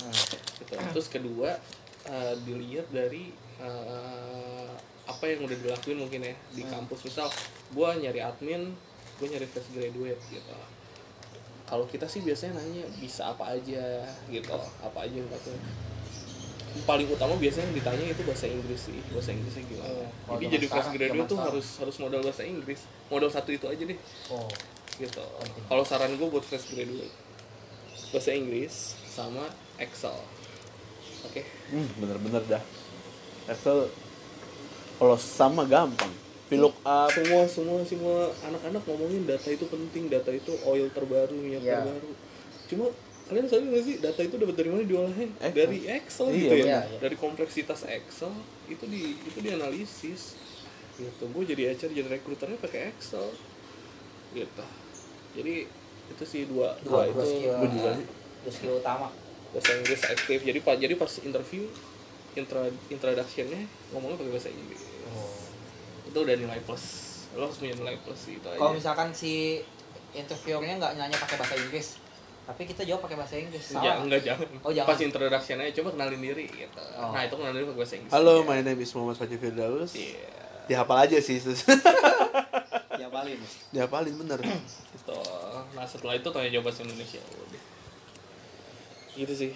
[0.59, 0.73] Gitu.
[0.75, 1.51] Terus kedua,
[2.05, 4.71] eh, dilihat dari eh,
[5.05, 7.05] apa yang udah dilakuin mungkin ya di kampus.
[7.05, 7.29] Misal,
[7.71, 8.73] gue nyari admin,
[9.21, 10.55] gue nyari fresh graduate gitu.
[11.65, 15.57] Kalau kita sih biasanya nanya bisa apa aja gitu, apa aja yang patut
[16.83, 20.11] paling utama biasanya yang ditanya itu bahasa Inggris sih bahasa Inggrisnya gimana.
[20.27, 22.81] Oh, jadi jadi fresh graduate tuh harus harus modal bahasa Inggris.
[23.07, 23.99] Modal satu itu aja deh.
[24.35, 24.51] Oh.
[24.99, 25.23] Gitu.
[25.71, 27.15] Kalau saran gue buat fresh graduate
[28.11, 29.47] bahasa Inggris sama
[29.79, 30.19] Excel.
[31.31, 31.47] Oke?
[31.71, 32.63] Hmm, bener-bener dah.
[33.47, 33.87] Excel
[34.99, 36.11] kalau sama gampang.
[36.51, 37.09] Piluk up.
[37.15, 41.87] Semua semua semua anak-anak ngomongin data itu penting data itu oil terbaru minyak Iya.
[41.87, 42.11] terbaru.
[42.67, 42.87] Cuma
[43.25, 45.57] kalian sadar nggak sih data itu dapat dari mana diolahnya Excel.
[45.57, 46.61] dari Excel Iya, gitu ya?
[46.61, 46.85] benar.
[46.85, 48.33] Iya, dari kompleksitas Excel
[48.69, 50.23] itu di itu dianalisis.
[50.95, 53.25] Gitu gue jadi HR jadi rekruternya pakai Excel.
[54.37, 54.65] Gitu.
[55.35, 55.55] Jadi
[56.05, 57.33] itu sih dua dua, dua itu.
[57.33, 57.93] skill gua juga
[58.45, 59.09] dua skill utama.
[59.57, 60.39] Bahasa Inggris aktif.
[60.45, 61.65] Jadi pak jadi pas interview
[62.35, 63.63] intra introductionnya
[63.95, 64.83] ngomongnya pakai bahasa Inggris.
[66.05, 66.85] Itu udah nilai plus.
[67.35, 68.59] Lo harus punya nilai plus itu aja.
[68.61, 69.65] Kalau misalkan si
[70.13, 71.89] interviewernya nggak nanya pakai bahasa Inggris
[72.45, 74.47] tapi kita jawab pakai bahasa Inggris ya salah enggak jangan.
[74.61, 74.89] Oh, jangan.
[74.91, 77.11] pas introduction aja coba kenalin diri gitu Oh.
[77.11, 78.45] nah itu kenalin diri pakai bahasa Inggris Halo, Iya.
[78.45, 79.93] my name is Muhammad Fajr Firdaus.
[79.95, 80.29] iya
[80.65, 81.61] Dihafal aja sih, terus.
[82.95, 83.37] ya paling
[83.69, 84.39] Dihafalin bener.
[84.95, 85.19] gitu
[85.73, 87.21] nah setelah itu tanya jawab bahasa Indonesia
[89.15, 89.53] gitu sih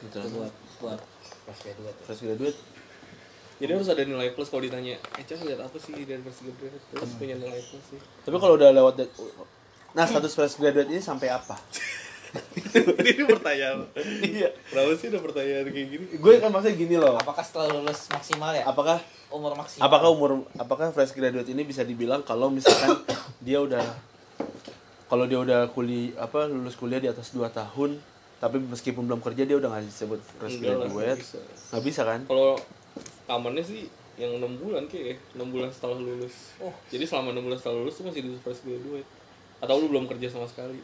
[0.00, 0.22] Betul.
[0.32, 1.00] buat buat
[1.44, 2.04] fresh graduate ya.
[2.04, 2.58] Fresh graduate
[3.60, 6.80] jadi harus ada nilai plus kalau ditanya eh Cah, lihat apa sih dari first graduate
[6.88, 8.94] terus punya nilai plus sih Tapi kalau udah lewat
[9.90, 11.58] Nah, status fresh graduate ini sampai apa?
[13.02, 13.78] ini, pertanyaan.
[14.22, 14.48] Iya.
[14.70, 16.04] kenapa sih ada pertanyaan kayak gini?
[16.18, 17.14] Gue kan maksudnya gini loh.
[17.18, 18.64] apakah setelah lulus maksimal ya?
[18.66, 19.86] Apakah umur maksimal.
[19.86, 22.98] apakah umur apakah fresh graduate ini bisa dibilang kalau misalkan
[23.46, 23.82] dia udah
[25.06, 27.98] kalau dia udah kuliah apa lulus kuliah di atas 2 tahun
[28.40, 31.20] tapi meskipun belum kerja dia udah nggak disebut fresh Enggak lah, graduate.
[31.70, 32.02] nggak bisa.
[32.08, 32.20] kan?
[32.24, 32.56] Kalau
[33.28, 36.56] amannya sih yang enam bulan kayak enam bulan setelah lulus.
[36.60, 36.72] Oh.
[36.88, 39.08] jadi selama enam bulan setelah lulus tuh masih di fresh graduate.
[39.60, 40.80] Atau lu belum kerja sama sekali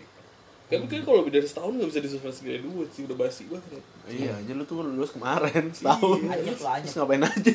[0.67, 3.83] tapi kan kalau lebih dari setahun nggak bisa di fresh graduate sih udah basi banget
[4.11, 6.87] iya aja lu tuh lulus kemarin setahun Anyep lah, anyep.
[6.91, 7.53] terus ngapain aja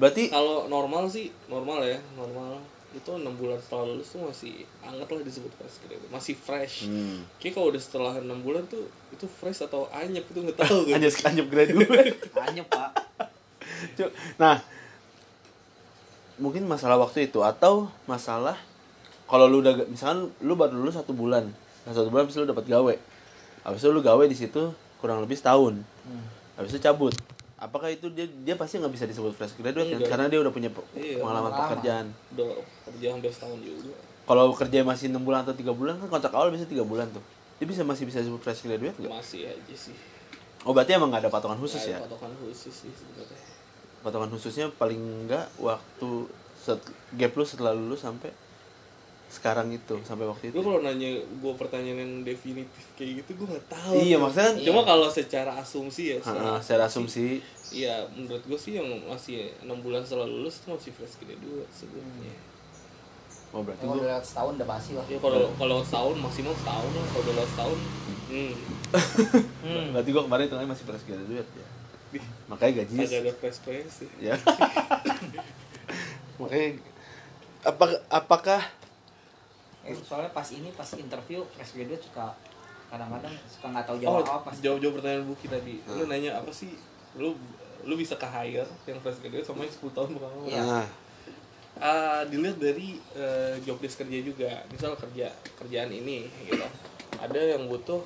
[0.00, 2.58] berarti kalau normal sih normal ya normal
[2.90, 7.22] itu enam bulan setelah lulus tuh masih anget lah disebut fresh graduate masih fresh hmm.
[7.38, 10.98] Kayak kalau udah setelah enam bulan tuh itu fresh atau anyep itu nggak tahu gue.
[10.98, 12.18] anjir anjir graduate
[12.50, 13.10] anyep pak
[13.96, 14.10] Cuk.
[14.36, 14.60] Nah,
[16.36, 18.56] mungkin masalah waktu itu atau masalah
[19.30, 21.46] kalau lu udah misalkan lu baru lulus satu bulan,
[21.86, 22.94] nah satu bulan habis lu dapat gawe,
[23.62, 25.78] habis itu lu gawe di situ kurang lebih setahun,
[26.58, 27.14] habis itu cabut.
[27.60, 30.00] Apakah itu dia dia pasti nggak bisa disebut fresh graduate kan?
[30.00, 30.10] Enggak.
[30.10, 31.60] Karena dia udah punya Iya, pengalaman pengalaman.
[31.68, 32.06] pekerjaan.
[32.32, 32.48] Udah
[32.88, 33.92] kerja hampir setahun juga.
[34.24, 37.20] Kalau kerja masih enam bulan atau tiga bulan kan kontrak awal biasanya tiga bulan tuh.
[37.60, 39.12] Dia bisa masih bisa disebut fresh graduate nggak?
[39.12, 39.92] Masih aja sih.
[40.64, 42.04] Oh berarti emang nggak ada patokan khusus Nggak ya?
[42.08, 43.40] Patokan khusus sih sebenarnya.
[44.00, 46.10] Patokan khususnya paling enggak waktu
[46.56, 46.80] set,
[47.20, 48.32] gap lu setelah lulus sampai
[49.30, 50.54] sekarang itu sampai waktu itu.
[50.54, 53.94] Gue kalau nanya gue pertanyaan yang definitif kayak gitu gue nggak tahu.
[53.96, 54.20] Iya, tuh.
[54.20, 56.18] maksudnya kan- Cuma kalau secara asumsi ya.
[56.20, 57.38] Ha, secara asumsi
[57.70, 62.34] Iya, menurut gue sih yang masih enam bulan setelah lulus itu masih fresh graduate sebenarnya.
[63.50, 65.06] oh berarti Kalau gue udah lewat setahun udah basi lah.
[65.06, 67.78] ya kalau kalau setahun maksimal setahun lah kalau udah lewat setahun
[68.28, 68.52] hmm
[69.64, 69.86] Hmm.
[69.92, 71.66] berarti gue kemarin tengah masih fresh graduate ya
[72.46, 74.34] makanya gaji agak ada fresh fresh sih ya
[76.40, 76.68] makanya
[77.62, 78.60] apa apakah
[79.82, 82.28] Eh, soalnya pas ini pas interview fresh graduate suka
[82.86, 84.50] kadang-kadang suka nggak tahu oh jawab apa.
[84.58, 86.10] jawab jawab pertanyaan Buki tadi lu Hmm.
[86.10, 86.74] nanya apa sih
[87.14, 87.32] lu
[87.80, 90.62] lu bisa ke hire yang fresh graduate sama yang 10 tahun pengalaman Iya.
[90.62, 90.86] nah
[91.80, 96.60] Ah, dilihat dari eh, job desk kerja juga misal kerja kerjaan ini gitu
[97.16, 98.04] ada yang butuh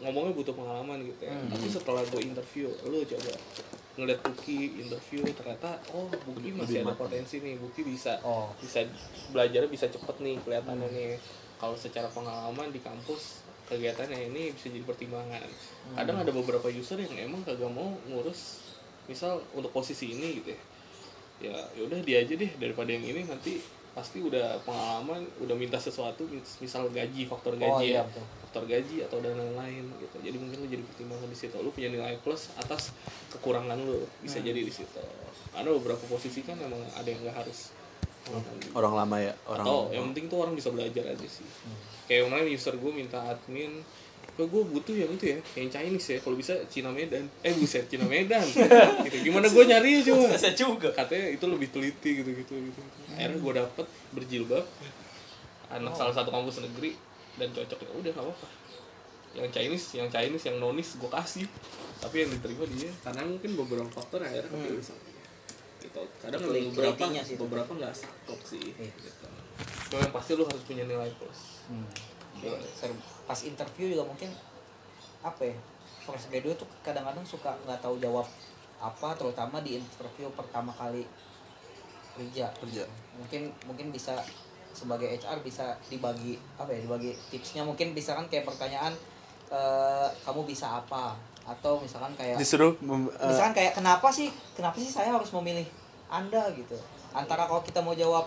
[0.00, 1.50] ngomongnya butuh pengalaman gitu ya Hmm.
[1.50, 3.32] tapi setelah gue interview lu coba
[3.92, 8.48] ngeliat Buki interview ternyata oh Buki masih ada potensi nih Buki bisa Oh.
[8.56, 8.80] bisa
[9.32, 11.20] belajarnya bisa cepet nih kelihatannya nih.
[11.60, 15.46] Kalau secara pengalaman di kampus kegiatannya ini bisa jadi pertimbangan.
[15.94, 18.64] Kadang ada beberapa user yang emang kagak mau ngurus
[19.06, 20.60] misal untuk posisi ini gitu ya.
[21.42, 26.24] Ya yaudah dia aja deh daripada yang ini nanti pasti udah pengalaman udah minta sesuatu
[26.24, 28.02] mis- misal gaji faktor gaji Oh, iya, ya.
[28.02, 28.24] betul.
[28.40, 30.16] faktor gaji atau dan lain-lain gitu.
[30.18, 31.56] Jadi mungkin lu jadi pertimbangan di situ.
[31.56, 32.96] Lu punya nilai plus atas
[33.30, 34.04] kekurangan lu.
[34.18, 34.46] Bisa Hmm.
[34.46, 35.00] jadi di situ.
[35.50, 37.72] Ada beberapa posisi kan emang ada yang nggak harus
[38.22, 38.70] gitu.
[38.72, 41.44] orang lama ya orang atau yang penting tuh orang bisa belajar aja sih.
[42.06, 43.82] Kayak kemarin user gue minta admin
[44.32, 45.38] kok gue butuh yang itu ya?
[45.54, 46.18] Yang Chinese ya?
[46.18, 47.28] Kalau bisa Cina Medan.
[47.42, 48.40] Eh buset Cina Medan.
[49.04, 49.28] Gitu.
[49.28, 50.88] Gimana gue nyari coba Saya juga.
[50.90, 52.80] katanya itu lebih teliti gitu gitu gitu
[53.14, 54.64] akhirnya gue dapet berjilbab
[55.68, 56.96] anak salah satu kampus negeri
[57.34, 58.48] dan cocok ya udah nggak apa-apa.
[59.32, 61.46] Yang Chinese yang Chinese yang nonis gue kasih.
[61.98, 62.90] Tapi yang diterima dia.
[63.00, 65.00] Karena mungkin beberapa faktor akhirnya kepilih sama
[65.82, 66.02] gitu.
[66.22, 68.86] Kadang ada Teliti- beberapa sih beberapa nggak saklek sih Iya.
[68.86, 69.26] gitu.
[69.90, 71.40] Cuma yang pasti lu harus punya nilai plus.
[71.66, 71.86] Hmm.
[72.38, 72.94] Ya, ser-
[73.26, 74.30] pas interview juga mungkin
[75.22, 75.54] apa ya
[76.02, 78.26] fresh graduate tuh kadang-kadang suka nggak tahu jawab
[78.78, 81.06] apa terutama di interview pertama kali
[82.14, 82.50] kerja.
[82.58, 84.16] Kerja mungkin mungkin bisa
[84.72, 87.62] sebagai HR bisa dibagi apa ya dibagi tipsnya.
[87.62, 88.92] Mungkin bisa kan kayak pertanyaan
[89.48, 91.12] eh, kamu bisa apa?
[91.42, 95.66] Atau misalkan kayak disuruh mem- eh, misalkan kayak kenapa sih kenapa sih saya harus memilih
[96.08, 96.48] anda?
[96.52, 96.76] gitu.
[97.12, 98.24] Antara kalau kita mau jawab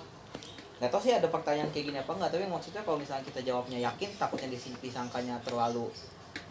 [0.76, 3.80] nggak tahu sih ada pertanyaan kayak gini apa nggak tapi maksudnya kalau misalnya kita jawabnya
[3.80, 5.88] yakin takutnya dis- disangkanya terlalu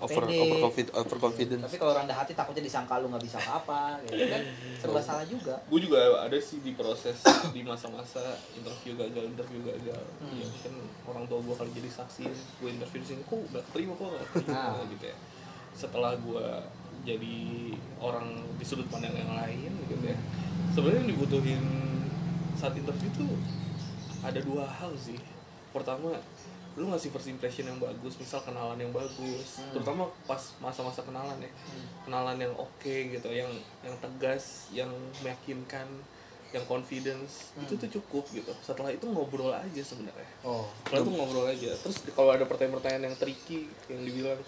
[0.00, 0.40] over pede.
[0.60, 4.42] over over confidence tapi kalau rendah hati takutnya disangka lu nggak bisa apa gitu kan?
[4.80, 5.54] Serba salah juga.
[5.70, 7.16] Gue juga ada sih di proses
[7.54, 8.20] di masa-masa
[8.52, 10.02] interview gagal interview gagal.
[10.20, 10.40] Hmm.
[10.40, 10.72] ya mungkin
[11.04, 12.24] orang tua gue kali jadi saksi
[12.60, 14.84] gue interview di sini kok nggak terima kok nggak terima Ah.
[14.88, 15.16] gitu ya.
[15.72, 16.46] Setelah gue
[17.04, 17.36] jadi
[18.00, 20.16] orang di sudut pandang yang lain gitu ya.
[20.72, 21.62] Sebenarnya yang dibutuhin
[22.54, 23.32] saat interview tuh
[24.20, 25.20] ada dua hal sih.
[25.70, 26.16] Pertama
[26.74, 29.62] lu ngasih first impression yang bagus misal kenalan yang bagus.
[29.62, 29.70] Hmm.
[29.78, 31.50] terutama pas masa-masa kenalan ya.
[32.02, 33.50] Kenalan yang oke gitu yang
[33.86, 34.90] yang tegas yang
[35.22, 35.86] meyakinkan
[36.50, 37.54] yang confidence.
[37.54, 37.62] Hmm.
[37.66, 38.50] itu tuh cukup gitu.
[38.58, 40.30] Setelah itu ngobrol aja sebenarnya.
[40.42, 40.66] Oh.
[40.82, 41.70] Kalau itu ngobrol aja.
[41.78, 44.40] Terus kalau ada pertanyaan-pertanyaan yang tricky yang dibilang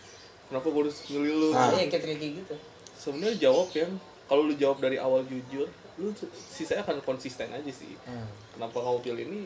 [0.51, 1.49] kenapa gue harus milih lu?
[1.55, 1.71] Ah.
[1.79, 2.55] iya kayak tricky gitu.
[2.99, 3.95] Sebenarnya jawab yang
[4.27, 6.13] kalau lu jawab dari awal jujur lu
[6.51, 7.95] sisanya akan konsisten aja sih.
[8.53, 9.41] Kenapa kamu pilih ini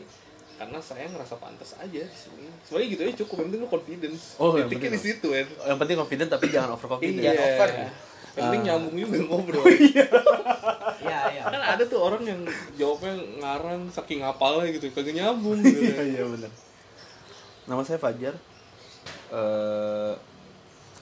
[0.61, 2.45] karena saya ngerasa pantas aja di sini.
[2.61, 3.35] Sebenarnya gitu aja cukup.
[3.41, 4.21] Yang penting lu confidence.
[4.37, 5.17] Oh, yang titiknya di penting.
[5.17, 7.17] situ kan yang penting confident tapi jangan over confident.
[7.17, 7.33] Iya.
[7.33, 7.69] Jangan over.
[8.31, 9.65] yang penting nyambung juga ngobrol.
[11.01, 11.19] Iya.
[11.33, 12.41] Iya kan ada tuh orang yang
[12.77, 15.81] jawabnya ngarang saking ngapalnya gitu kagak nyambung gitu.
[15.81, 16.53] Iya iya benar
[17.65, 18.35] nama saya Fajar.
[19.33, 20.13] Eh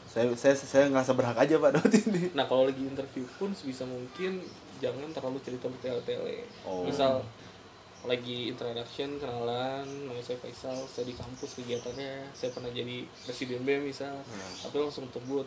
[0.10, 2.34] saya saya saya ngerasa berhak aja pak dapat ini.
[2.34, 4.42] Nah kalau lagi interview pun sebisa mungkin
[4.82, 6.48] jangan terlalu cerita bertele-tele.
[6.66, 6.88] Oh.
[6.88, 7.22] misal
[8.00, 13.92] lagi introduction kenalan nama saya Faisal saya di kampus kegiatannya saya pernah jadi presiden BEM
[13.92, 14.16] misal
[14.64, 15.44] tapi langsung sebut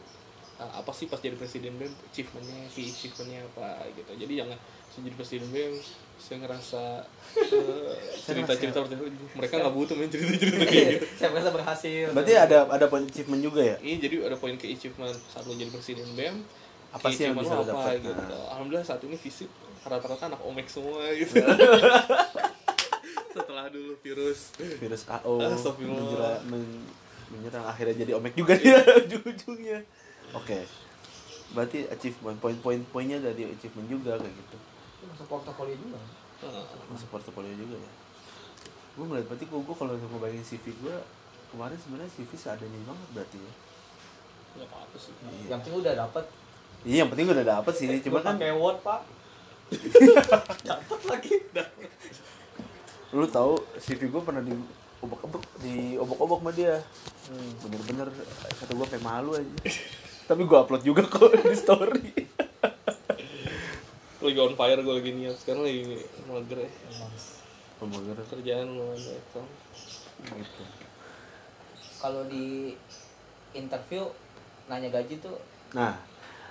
[0.61, 4.59] "Ah, apa sih pas jadi presiden BEM achievementnya key achievementnya apa gitu jadi jangan
[4.93, 5.75] saya jadi presiden BEM
[6.21, 6.83] saya ngerasa
[7.57, 12.59] eh, cerita-cerita bertele mereka nggak butuh main cerita-cerita kayak gitu saya merasa berhasil berarti ada
[12.69, 16.05] ada poin achievement juga ya Ini jadi ada poin ke achievement saat lo jadi presiden
[16.13, 16.45] BEM.
[16.93, 18.05] Apa sih yang bisa dapat?
[18.05, 18.13] Gitu.
[18.13, 18.53] Nah.
[18.53, 19.49] Alhamdulillah saat ini fisik
[19.83, 21.41] rata-rata anak omek semua gitu.
[24.13, 24.41] Virus.
[24.77, 25.41] virus AO
[25.81, 26.85] menyerang, men-
[27.33, 27.65] menyerang.
[27.65, 28.77] Akhirnya jadi omek juga dia
[29.09, 29.81] ujung-ujungnya.
[30.37, 30.69] Oke.
[31.53, 34.57] Berarti achievement poin-poin poinnya dari achievement juga kayak gitu.
[35.09, 35.97] Masuk portofolio juga.
[36.93, 37.93] Masuk portofolio juga ya.
[38.93, 40.97] Gue ngeliat berarti gue, gue kalau mau bayangin CV gue
[41.49, 43.53] kemarin sebenarnya CV seadanya banget berarti ya.
[44.53, 45.13] Nggak apa-apa sih.
[45.17, 45.49] iya.
[45.49, 46.25] Yang penting udah dapat
[46.83, 49.01] iya yang penting udah dapet sih cuma kan pakai word pak.
[50.69, 51.35] Dapat lagi
[53.13, 54.57] lu tahu CV gue pernah di
[55.05, 56.81] obok-obok di obok-obok sama dia.
[57.61, 58.09] Bener-bener
[58.57, 59.53] kata gue kayak malu aja.
[60.29, 62.09] Tapi gue upload juga kok di story.
[64.23, 65.83] Lagi on fire gue lagi niat sekarang lagi
[66.31, 66.71] mager ya.
[67.83, 68.79] pemager kerjaan
[69.35, 69.47] Tom.
[70.23, 70.63] gitu.
[71.99, 72.79] Kalau di
[73.53, 74.07] interview
[74.71, 75.35] nanya gaji tuh
[75.75, 75.99] nah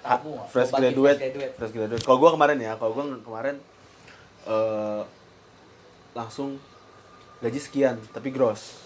[0.04, 1.16] Tabu fresh graduate.
[1.16, 1.54] fresh graduate.
[1.56, 2.04] fresh graduate.
[2.04, 3.56] Kalau gua kemarin ya kalau gua kemarin
[4.50, 5.02] eh
[6.12, 6.60] langsung
[7.40, 8.80] gaji sekian tapi gross.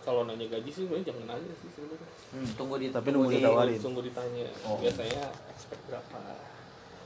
[0.00, 2.08] Kalau nanya gaji sih sebenarnya jangan nanya sih sebenarnya.
[2.30, 3.78] Hmm, tunggu di Tapi tunggu nunggu di- ditawarin.
[3.82, 4.46] tunggu ditanya.
[4.62, 4.78] Oh.
[4.78, 6.20] biasanya expect berapa?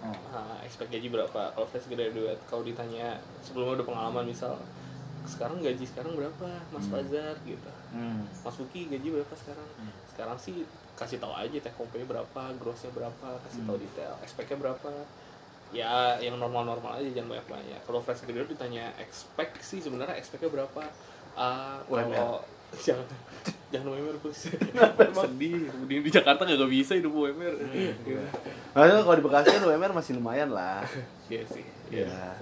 [0.00, 0.16] Oh.
[0.32, 1.42] nah, expect gaji berapa?
[1.52, 4.56] Kalau fresh graduate kalau ditanya sebelumnya udah pengalaman misal
[5.24, 6.48] sekarang gaji sekarang berapa?
[6.72, 7.70] Mas Fazar gitu.
[7.92, 8.24] Hmm.
[8.40, 9.68] Mas Buki gaji berapa sekarang?
[10.08, 10.64] Sekarang sih
[10.96, 14.12] kasih tahu aja pay berapa grossnya berapa kasih tahu detail.
[14.20, 14.92] Expectnya berapa
[15.70, 17.80] ya yang normal-normal aja jangan banyak-banyak.
[17.86, 20.82] Kalau fresh graduate ditanya expect sih sebenarnya expectnya berapa?
[21.38, 22.10] Ah, UMR.
[22.10, 22.38] kalau
[22.86, 23.06] jangan
[23.70, 24.50] jangan UMR bos.
[24.50, 25.70] Sedih.
[25.86, 28.22] Di, di Jakarta nggak bisa hidup UMR Iya.
[28.74, 30.82] Nah, kalau di Bekasi kan UMR masih lumayan lah.
[31.30, 32.34] Iya sih Iya,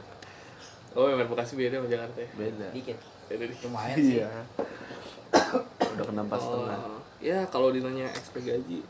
[0.96, 2.30] oh UMR Bekasi beda sama Jakarta ya?
[2.36, 2.66] Beda.
[2.72, 2.98] dikit.
[3.28, 3.64] Beda dikit.
[3.68, 4.20] lumayan sih.
[4.20, 4.28] Iya.
[5.96, 6.78] Udah kena empat setengah.
[6.80, 8.80] Oh, ya kalau ditanya expect gaji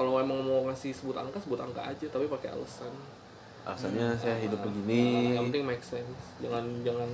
[0.00, 2.88] kalau emang mau ngasih sebut angka sebut angka aja tapi pakai alasan.
[3.60, 5.36] Alasannya saya hidup Ah, begini.
[5.36, 6.40] yang penting make sense.
[6.40, 7.10] Jangan jangan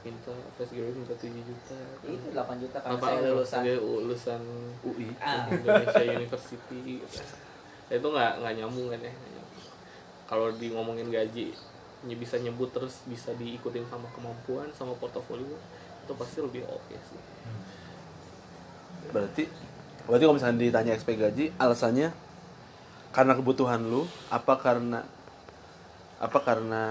[0.00, 1.76] minta fresh graduate minta 7 juta.
[2.00, 3.60] Itu 8 juta karena apa saya lulusan.
[3.76, 4.42] lulusan
[4.80, 5.12] UI.
[5.20, 7.04] ah Indonesia University.
[7.86, 9.12] Ya, itu nggak nggak nyambung kan ya.
[10.24, 11.52] Kalau di ngomongin gaji
[12.16, 15.54] bisa nyebut terus bisa diikutin sama kemampuan sama portofolio
[16.00, 17.20] itu pasti lebih oke sih.
[19.12, 19.44] Berarti
[20.08, 22.10] berarti kalau misalnya ditanya expect gaji, alasannya
[23.12, 25.00] karena kebutuhan lu, apa karena
[26.18, 26.84] apa karena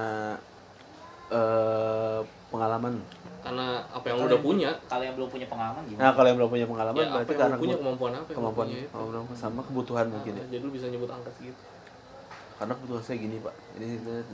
[1.31, 2.19] eh
[2.51, 2.99] pengalaman?
[3.41, 6.37] karena apa yang lu udah punya kalau yang belum punya pengalaman gimana Nah, kalau yang
[6.37, 9.61] belum punya pengalaman ya apa berarti yang karena punya kemampuan apa kemampuan punya itu sama
[9.65, 10.43] kebutuhan mungkin ya.
[10.45, 11.57] Jadi lu bisa nyebut angka segitu
[12.61, 13.53] Karena kebutuhan saya gini, Pak.
[13.81, 13.87] Ini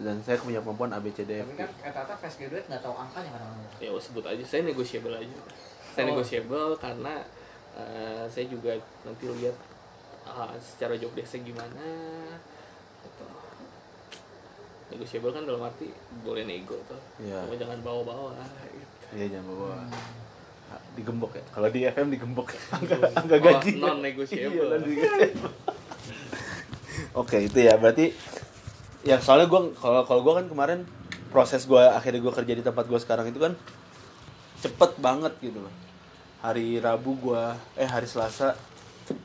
[0.03, 1.47] dan saya punya kemampuan A B C D F.
[1.47, 3.41] tapi kan rata-rata fresh graduate nggak tahu angkanya kan
[3.79, 5.37] ya sebut aja saya negotiable aja
[5.95, 6.09] saya Oh.
[6.11, 7.13] negotiable karena
[7.77, 9.55] eh, saya juga nanti lihat
[10.25, 11.85] ah, secara job desk gimana
[13.01, 13.25] gitu.
[14.87, 17.43] negotiable kan dalam arti boleh nego tuh Iya.
[17.43, 18.33] cuma jangan bawa-bawa
[18.65, 18.95] gitu.
[19.13, 19.75] Iya, jangan bawa.
[20.67, 21.43] Ah, Digembok ya.
[21.47, 22.51] Kalau di FM digembok.
[22.73, 23.71] Angka, Oh, angka gaji.
[23.79, 24.51] non-negotiable.
[24.51, 25.53] Iya, non-negotiable.
[27.15, 27.77] Oke, itu ya.
[27.77, 28.11] Berarti
[29.01, 30.79] ya soalnya gua kalau kalau gua kan kemarin
[31.29, 33.55] proses gua akhirnya gua kerja di tempat gua sekarang itu kan
[34.59, 35.71] cepet banget gitu loh.
[36.37, 38.53] Hari Rabu gua eh hari Selasa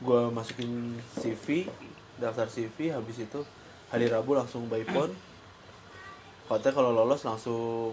[0.00, 1.68] gua masukin CV,
[2.16, 3.44] daftar CV habis itu
[3.92, 5.12] hari Rabu langsung by phone.
[6.48, 7.92] Katanya kalau lolos langsung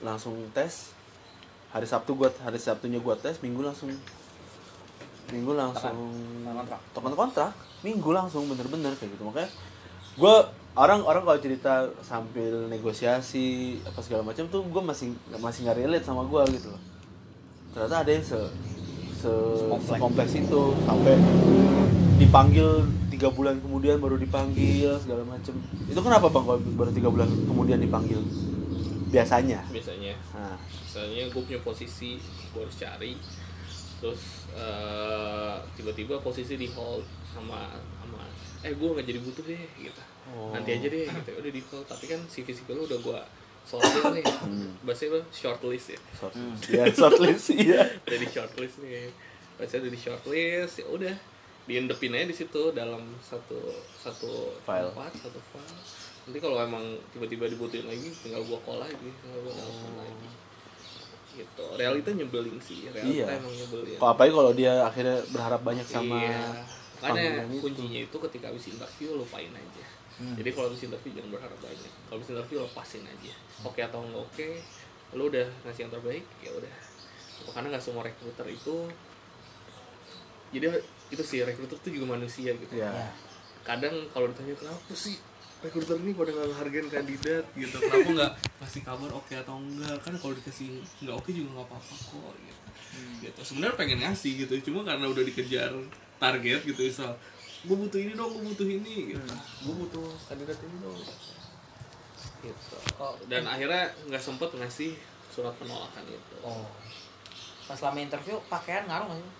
[0.00, 0.96] langsung tes.
[1.68, 3.92] Hari Sabtu gua hari Sabtunya gua tes minggu langsung
[5.28, 5.96] minggu langsung
[6.48, 6.80] kontrak.
[6.96, 7.52] token kontrak.
[7.84, 9.28] Minggu langsung bener-bener kayak gitu.
[9.28, 9.52] Makanya
[10.16, 10.48] gua
[10.80, 15.12] orang orang kalau cerita sambil negosiasi apa segala macam tuh gua masih
[15.44, 16.97] masih nggak relate sama gua gitu loh
[17.78, 18.40] ternyata ada yang se
[19.14, 19.32] se
[20.02, 21.14] kompleks itu sampai
[22.18, 22.82] dipanggil
[23.14, 25.54] tiga bulan kemudian baru dipanggil segala macam
[25.86, 28.18] itu kenapa bang kalau baru tiga bulan kemudian dipanggil?
[29.08, 29.64] Biasanya?
[29.72, 30.14] Biasanya.
[30.36, 32.20] Nah, misalnya gue punya posisi
[32.52, 33.16] gue harus cari.
[33.98, 37.72] Terus eh, tiba-tiba posisi di hold sama
[38.04, 38.20] sama
[38.66, 40.02] eh gue nggak jadi butuh deh gitu.
[40.28, 40.52] Oh.
[40.52, 41.30] nanti aja deh gitu.
[41.40, 41.86] Udah di hold.
[41.88, 43.20] Tapi kan CV CV lu udah gue
[43.68, 44.24] sortir nih
[44.80, 46.00] bahasa apa shortlist ya.
[46.16, 46.62] Shortlist.
[46.72, 47.80] Ya shortlist iya.
[48.00, 49.12] Udah di shortlist nih.
[49.60, 51.14] Bahasa udah di shortlist ya udah.
[51.68, 53.60] Diendepin aja di situ dalam satu
[54.00, 54.88] satu File.
[54.88, 55.76] tempat satu file.
[56.24, 56.80] Nanti kalau emang
[57.12, 60.28] tiba-tiba dibutuhin lagi tinggal gua call lagi tinggal gua telepon lagi.
[61.36, 61.64] Gitu.
[61.76, 63.36] Realita nyebelin sih realita Iya.
[63.36, 63.96] emang nyebelin.
[64.00, 66.40] Kok apalagi kalau dia akhirnya berharap banyak sama iya.
[66.98, 67.60] karena panggilan itu.
[67.62, 69.86] kuncinya itu ketika habis interview lupain aja
[70.18, 71.92] jadi kalau habis interview jangan berharap banyak.
[72.10, 73.32] Kalau habis interview lepasin aja.
[73.62, 74.48] Oke atau enggak oke
[75.14, 76.74] lu udah ngasih yang terbaik ya udah.
[77.54, 78.76] Karena nggak semua recruiter itu
[80.50, 80.66] jadi
[81.14, 82.74] itu sih recruiter tuh juga manusia gitu.
[82.74, 82.90] Ya.
[82.90, 83.08] Ya.
[83.62, 85.22] Kadang kalau ditanya kenapa sih
[85.62, 87.44] recruiter ini pada nggak ngehargain kandidat?
[87.54, 87.76] gitu.
[87.82, 91.94] Kenapa nggak ngasih kabar oke atau enggak kan kalau dikasih nggak oke juga nggak apa-apa
[91.94, 92.62] kok gitu.
[93.22, 93.40] Gitu.
[93.46, 95.70] Sebenarnya pengen ngasih gitu cuma karena udah dikejar
[96.18, 97.14] target gitu misal
[97.66, 99.34] gue butuh ini dong gue butuh ini gitu
[99.66, 100.98] gue butuh kandidat ini dong
[102.38, 104.94] gitu Oh, dan akhirnya nggak sempet ngasih
[105.30, 106.66] surat penolakan itu oh
[107.66, 109.32] pas selama interview pakaian ngaruh nggak sih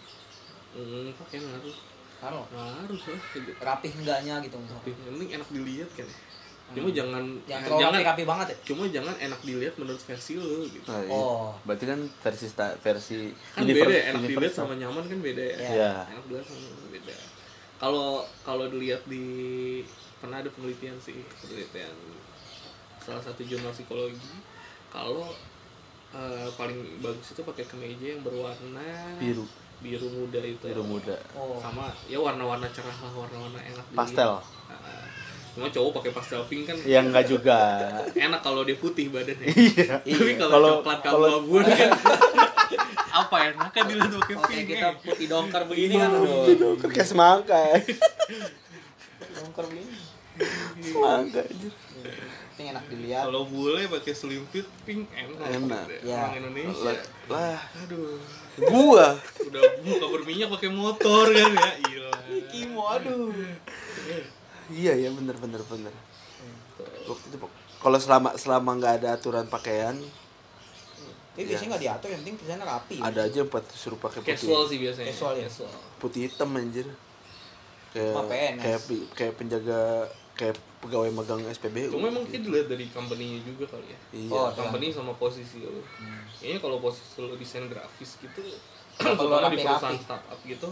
[0.78, 1.76] hmm pakai ngaruh
[2.18, 3.51] ngaruh ngaruh lah gitu.
[3.62, 6.18] rapih enggaknya gitu yang penting enak dilihat kan ya.
[6.68, 10.36] Cuma jangan yang eh, terlalu jangan rapi-rapi banget ya cuma jangan enak dilihat menurut versi
[10.36, 10.84] lo gitu.
[10.84, 11.16] Nah, iya.
[11.16, 11.57] Oh.
[11.64, 12.47] berarti kan versi
[12.84, 15.57] versi Kan beda ya, enak dilihat sama nyaman kan beda ya.
[15.57, 15.70] Iya.
[15.72, 15.93] Iya.
[16.12, 16.88] Enak dilihat sama nyaman.
[17.79, 19.22] Kalau kalau dilihat di
[20.18, 21.95] pernah ada penelitian sih, penelitian.
[22.99, 24.18] Salah satu jurnal psikologi.
[24.91, 25.31] Kalau
[26.12, 29.47] eh, paling bagus itu pakai kemeja yang berwarna biru.
[29.79, 30.66] Biru muda itu.
[30.66, 31.14] Biru muda.
[31.39, 31.62] Oh.
[31.62, 33.87] sama ya warna-warna cerah lah warna-warna enak.
[33.95, 34.43] Pastel
[35.59, 37.59] cuma cowok pakai pastel pink kan ya enggak juga
[38.14, 41.90] enak kalau dia putih badannya iya tapi kalau Kalau- coklat kalau- abu kan
[43.18, 44.90] apa enaknya dilihat pakai Oke pink kita ya?
[44.96, 46.78] putih dongkar begini kan aduh.
[46.78, 47.59] Kan kayak semangka
[49.34, 49.98] Dongkar begini.
[50.78, 51.72] semangka anjir.
[52.54, 53.22] Ini enak dilihat.
[53.26, 55.84] kalau bule pakai slim fit pink enak, Enak.
[56.00, 56.18] Ya.
[56.20, 56.98] orang Indonesia lah,
[57.28, 58.18] lah aduh
[58.61, 59.06] gua
[59.40, 62.06] udah buka berminyak pakai motor kan ya iya
[62.48, 63.30] Kimo aduh.
[64.73, 65.95] Iya ya bener bener bener.
[67.09, 67.37] Waktu itu
[67.79, 69.97] kalau selama selama nggak ada aturan pakaian
[71.39, 72.97] Tapi biasanya nggak diatur, yang penting tulisannya rapi.
[72.99, 74.35] ada aja yang pat- suruh pakai putih.
[74.35, 75.14] Casual sih biasanya.
[75.14, 75.49] Casual ya?
[76.03, 76.87] putih hitam anjir.
[77.95, 78.14] Kayak
[78.59, 78.81] kayak
[79.14, 83.99] kayak penjaga kayak pegawai magang SPBU cuma emang kita dilihat dari company-nya juga kali ya.
[84.14, 84.31] Iya.
[84.31, 85.83] Oh, company sama posisi lo
[86.39, 88.43] kayaknya kalau posisi lo desain grafis gitu
[88.99, 90.71] Kalau di perusahaan startup gitu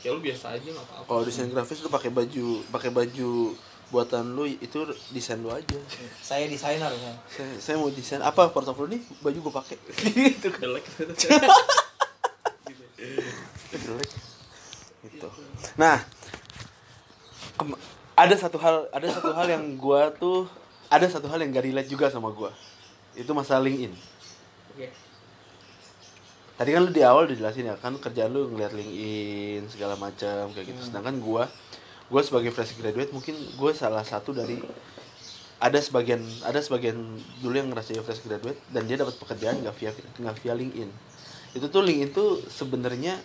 [0.00, 1.08] ya lo biasa aja nggak apa-apa.
[1.08, 3.52] Kalau desain grafis lu pakai baju pakai baju
[3.90, 4.78] buatan lu itu
[5.12, 5.78] desain lu aja.
[6.24, 7.12] Saya desainer ya.
[7.28, 8.22] saya, saya mau desain.
[8.24, 9.76] Apa portofolio nih baju gua pakai.
[10.40, 10.48] Gitu.
[10.56, 10.84] Jelek.
[13.76, 14.10] Jelek.
[15.04, 15.28] Gitu.
[15.76, 16.00] Nah
[18.16, 20.48] ada satu hal ada satu hal yang gua tuh
[20.88, 22.52] ada satu hal yang gak relate juga sama gua.
[23.12, 24.09] Itu masalah LinkedIn
[26.60, 30.52] tadi kan lu di awal udah jelasin ya kan kerjaan lu ngeliat LinkedIn segala macam
[30.52, 30.80] kayak gitu.
[30.92, 31.48] Sedangkan gua
[32.12, 34.60] gua sebagai fresh graduate mungkin gua salah satu dari
[35.56, 37.00] ada sebagian ada sebagian
[37.40, 39.90] dulu yang ngerasa dia fresh graduate dan dia dapat pekerjaan nggak via
[40.20, 40.90] nggak via LinkedIn.
[41.56, 43.16] Itu tuh LinkedIn tuh sebenarnya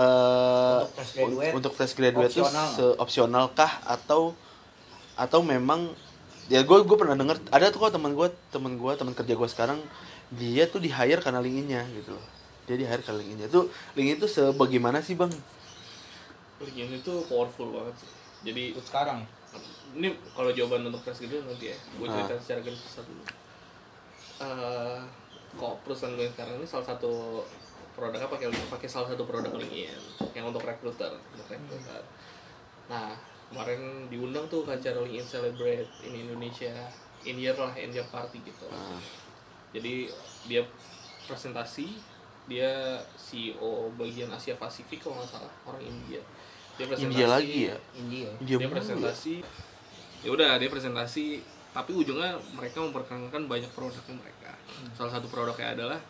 [0.00, 2.68] eh, Untuk fresh graduate, untuk fresh graduate tuh opsional.
[2.72, 3.84] seopsional kah?
[3.84, 4.32] Atau
[5.12, 5.92] atau memang
[6.48, 9.48] ya gue gue pernah denger ada tuh kok teman gue teman gue teman kerja gue
[9.50, 9.80] sekarang
[10.34, 12.26] dia tuh di hire karena LinkedIn-nya gitu loh.
[12.66, 15.30] Dia di hire karena LinkedIn-nya tuh LinkedIn tuh sebagaimana sih bang?
[16.58, 18.10] LinkedIn itu powerful banget sih.
[18.46, 19.22] Jadi sekarang.
[19.96, 21.76] ini kalau jawaban untuk fresh gitu nanti ya.
[21.96, 22.40] Gue cerita Ah.
[22.42, 23.24] secara garis besar dulu.
[24.36, 24.98] Eh,
[25.56, 27.40] kok perusahaan gue sekarang ini salah satu
[27.96, 29.96] produknya pakai pakai salah satu produk LinkedIn
[30.36, 32.02] yang untuk recruiter untuk recruiter.
[32.92, 33.16] Nah
[33.48, 36.74] kemarin diundang tuh ke acara LinkedIn Celebrate in Indonesia
[37.24, 38.68] in year lah in year party gitu.
[38.68, 39.00] Ah.
[39.74, 40.10] Jadi
[40.46, 40.62] dia
[41.26, 41.86] presentasi
[42.46, 46.22] dia CEO bagian Asia Pasifik kalau nggak salah orang India.
[46.78, 47.76] Dia presentasi India lagi ya?
[47.98, 48.30] India.
[48.38, 48.68] dia, ya.
[48.70, 49.34] presentasi
[50.22, 51.42] ya udah dia presentasi
[51.76, 54.54] tapi ujungnya mereka memperkenalkan banyak produknya mereka.
[54.96, 56.00] Salah satu produknya adalah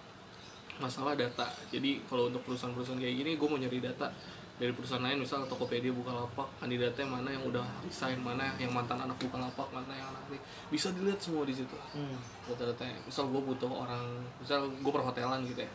[0.79, 1.49] masalah data.
[1.73, 4.13] Jadi kalau untuk perusahaan-perusahaan kayak gini gue mau nyari data
[4.57, 9.17] dari perusahaan lain misal Tokopedia Bukalapak kandidatnya mana yang udah resign mana yang mantan anak
[9.21, 10.41] Bukalapak mana yang anak ini.
[10.73, 11.77] Bisa dilihat semua di situ.
[11.93, 12.17] Hmm.
[12.49, 14.07] data-datanya misal gue butuh orang
[14.41, 15.71] misal gue perhotelan gitu ya.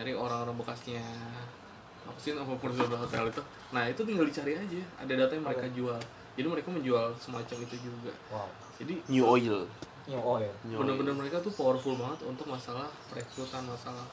[0.00, 1.04] Nyari orang-orang bekasnya
[2.02, 3.42] apa sih nama perusahaan hotel itu?
[3.76, 4.80] Nah itu tinggal dicari aja.
[5.04, 6.00] Ada data yang mereka jual.
[6.32, 8.12] Jadi mereka menjual semacam itu juga.
[8.32, 8.48] Wow.
[8.80, 9.68] jadi new oil.
[10.08, 10.48] New oil.
[10.64, 10.80] New oil.
[10.80, 14.08] benar-benar mereka tuh powerful banget untuk masalah perekrutan masalah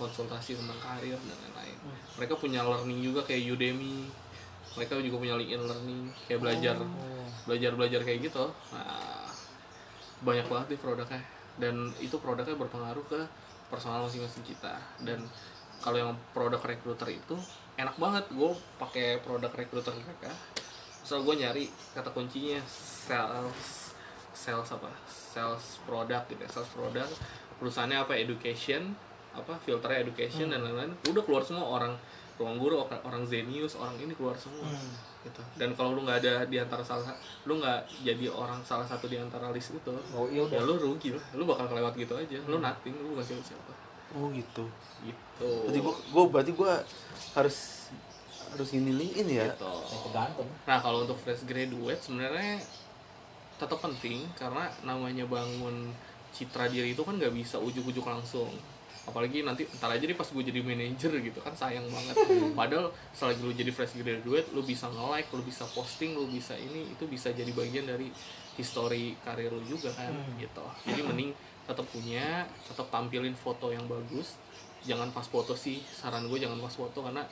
[0.00, 1.76] konsultasi tentang karir dan lain-lain.
[2.18, 4.08] Mereka punya learning juga kayak Udemy
[4.72, 7.28] mereka juga punya LinkedIn learning kayak belajar Oh.
[7.44, 8.48] belajar belajar kayak gitu.
[8.72, 9.28] Nah
[10.24, 11.20] banyak banget nih produknya.
[11.60, 13.20] Dan itu produknya berpengaruh ke
[13.68, 14.80] personal masing-masing kita.
[15.04, 15.28] Dan
[15.84, 17.36] kalau yang produk recruiter itu
[17.76, 18.24] enak banget.
[18.32, 20.32] Gue pakai produk recruiter mereka.
[21.04, 23.92] Misal gue nyari kata kuncinya sales
[24.32, 24.88] sales apa?
[25.04, 27.08] Sales produk gitu ya, sales produk
[27.60, 28.16] perusahaannya apa?
[28.16, 28.96] Education
[29.32, 31.96] apa filternya education dan lain-lain udah keluar semua orang
[32.40, 34.92] ruang guru orang orang Zenius orang ini keluar semua Hmm.
[35.22, 35.38] gitu.
[35.54, 37.06] Dan kalau lu nggak ada di antara salah
[37.46, 41.14] lu nggak jadi orang salah satu di antara list itu Oh iya ya lu rugi
[41.14, 41.22] lah.
[41.38, 42.38] Lu bakal kelewat gitu aja.
[42.50, 43.72] Lu nothing lu bukan siapa siapa
[44.18, 44.64] oh gitu.
[45.06, 45.50] Gitu.
[45.68, 46.72] Berarti gua, gua berarti gua
[47.38, 47.88] harus
[48.52, 49.46] harus ini LinkedIn ya?
[49.54, 49.72] Gitu.
[49.72, 50.48] Ya, tergantung.
[50.68, 52.60] nah kalau untuk fresh graduate sebenarnya
[53.56, 55.94] tetap penting karena namanya bangun
[56.34, 58.50] citra diri itu kan nggak bisa ujuk-ujuk langsung
[59.02, 62.14] apalagi nanti ntar aja deh pas gue jadi manajer gitu kan sayang banget.
[62.52, 66.86] Padahal selagi lu jadi fresh graduate lu bisa nge-like lu bisa posting lu bisa ini
[66.88, 68.14] itu bisa jadi bagian dari
[68.52, 70.36] history karir lu juga kan Hmm.
[70.36, 70.62] gitu.
[70.84, 71.30] Jadi mending
[71.62, 74.38] tetap punya tetap tampilin foto yang bagus.
[74.82, 77.22] Jangan pas foto sih saran gue jangan pas foto karena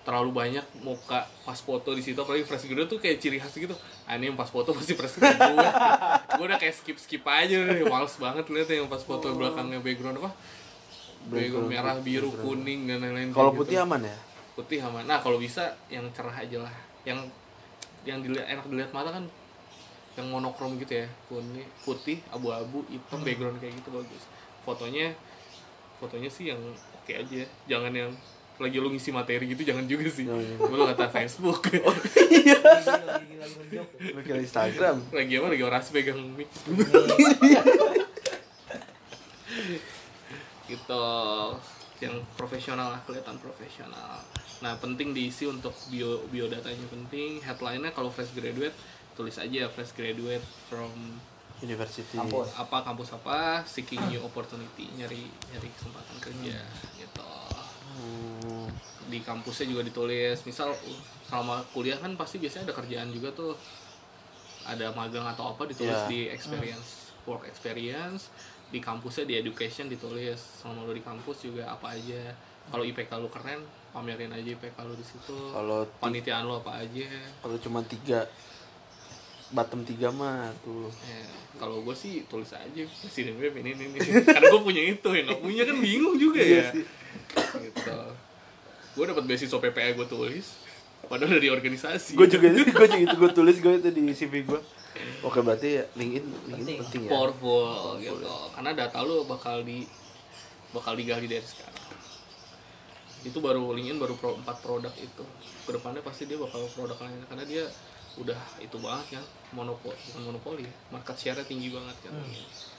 [0.00, 2.16] terlalu banyak muka pas foto di situ.
[2.16, 3.76] Apalagi fresh graduate tuh kayak ciri khas gitu.
[4.04, 5.68] Ah, ini yang pas foto pasti fresh graduate.
[6.36, 10.16] Gue udah kayak skip skip aja deh males banget lihat yang pas foto belakangnya background
[10.18, 10.30] apa
[11.28, 13.84] Background merah biru kuning dan lain-lain kalau putih gitu.
[13.84, 14.16] aman ya?
[14.56, 15.04] Putih aman.
[15.04, 16.74] Nah kalau bisa yang cerah aja lah.
[17.04, 17.28] Yang
[18.08, 19.24] yang dilihat enak dilihat mata kan
[20.16, 21.06] yang monokrom gitu ya.
[21.28, 24.22] Kuning putih abu-abu hitam background kayak gitu bagus.
[24.64, 25.12] Fotonya
[25.98, 28.10] fotonya sih yang oke aja jangan yang
[28.58, 30.26] lagi lu ngisi materi gitu jangan juga sih.
[30.26, 30.58] Oh, iya.
[30.58, 31.62] lu kata Facebook.
[33.98, 34.96] Lu kira Instagram?
[35.14, 35.46] Lagi apa?
[35.52, 36.48] Lagi orasi pegang mic
[40.68, 41.04] gitu.
[41.98, 44.22] Yang profesional lah kelihatan profesional.
[44.62, 47.42] Nah penting diisi untuk bio biodatanya penting.
[47.42, 48.76] Headline-nya kalau fresh graduate
[49.18, 51.18] tulis aja fresh graduate from
[51.58, 52.14] University.
[52.14, 52.54] Kampus.
[52.54, 56.58] apa kampus apa seeking new opportunity nyari nyari kesempatan kerja
[56.94, 57.32] gitu.
[57.98, 58.70] Hmm,
[59.10, 60.38] di kampusnya juga ditulis.
[60.46, 60.70] Misal
[61.26, 63.58] selama kuliah kan pasti biasanya ada kerjaan juga tuh.
[64.70, 66.06] Ada magang atau apa ditulis Iya.
[66.06, 68.30] di experience work experience
[68.68, 72.36] di kampusnya di education ditulis selama lu di kampus juga apa aja.
[72.68, 75.32] Kalau IPK lu keren pamerin aja IPK lu di situ.
[75.32, 77.08] Kalau ti- panitiaan lu apa aja.
[77.40, 78.28] Kalau cuma tiga
[79.48, 80.92] bottom tiga mah tuh.
[81.02, 81.24] Ya,
[81.56, 84.00] kalau gue sih tulis aja presiden web ini ini, ini.
[84.20, 86.68] karena gue punya itu yang nggak punya kan bingung juga ya.
[87.56, 87.98] gitu.
[88.92, 90.67] Gue dapat beasiswa PPA gue tulis
[91.04, 92.12] padahal dari organisasi.
[92.12, 94.60] Gue juga gue juga itu gue tulis gue itu di CV gue
[95.20, 96.78] oke berarti ya LinkedIn LinkedIn Penting.
[96.82, 97.10] penting, ya?
[97.10, 97.66] Powerful
[97.98, 98.26] gitu.
[98.50, 99.86] karena data lu bakal di
[100.68, 101.76] bakal digali dari sekarang.
[103.20, 105.24] Itu baru LinkedIn baru pro, empat produk itu.
[105.62, 107.64] Ke depannya pasti dia bakal produk lain karena dia
[108.16, 109.24] udah itu banget kan
[109.54, 112.12] monopoli bukan monopoli ya market share-nya tinggi banget kan.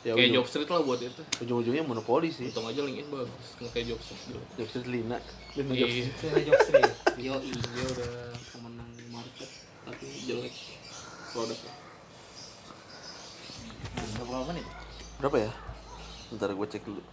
[0.01, 1.21] Ya, kayak ujung- Jobstreet lah buat itu.
[1.39, 2.51] ujung-ujungnya monopoli sih.
[2.51, 4.43] Hitung aja LinkedIn bagus nggak kayak Jobstreet dulu.
[4.55, 5.17] Jobstreet Lina
[5.55, 5.87] Lina Iya.
[6.03, 6.91] Jobstreet job street.
[7.19, 8.11] Yo, dia udah
[8.49, 9.49] pemenang market
[9.83, 10.55] tapi jelek
[11.29, 11.73] produknya.
[14.19, 14.65] Berapa menit?
[15.19, 15.51] berapa ya
[16.31, 17.03] bentar gue cek dulu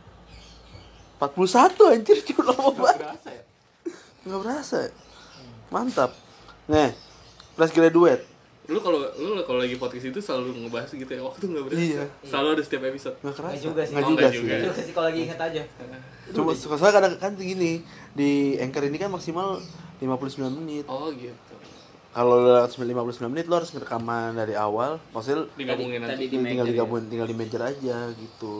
[1.18, 3.42] 41 anjir cuma lama banget Berasa ya?
[4.22, 4.90] nggak berasa ya?
[5.68, 6.10] mantap
[6.66, 6.94] nih
[7.52, 8.22] fresh graduate
[8.66, 11.82] Lu kalau lu kalau lagi podcast itu selalu ngebahas gitu ya waktu nggak berasa.
[11.82, 12.02] Iya.
[12.20, 13.14] Selalu ada setiap episode.
[13.16, 13.92] nggak kerasa Nggak juga sih.
[13.94, 14.54] nggak Oh, juga juga.
[14.58, 15.62] Itu sih kalau lagi inget aja.
[16.30, 17.72] cuma soalnya kadang kan gini
[18.12, 19.62] di anchor ini kan maksimal
[19.98, 21.54] 59 menit Oh gitu.
[22.10, 22.96] kalau lewat 59
[23.28, 26.14] menit lo harus rekaman dari awal maksudnya Digabungin Tadi- nanti.
[26.18, 26.72] tadi di tinggal major ya?
[26.72, 28.54] digabungin tinggal di major aja gitu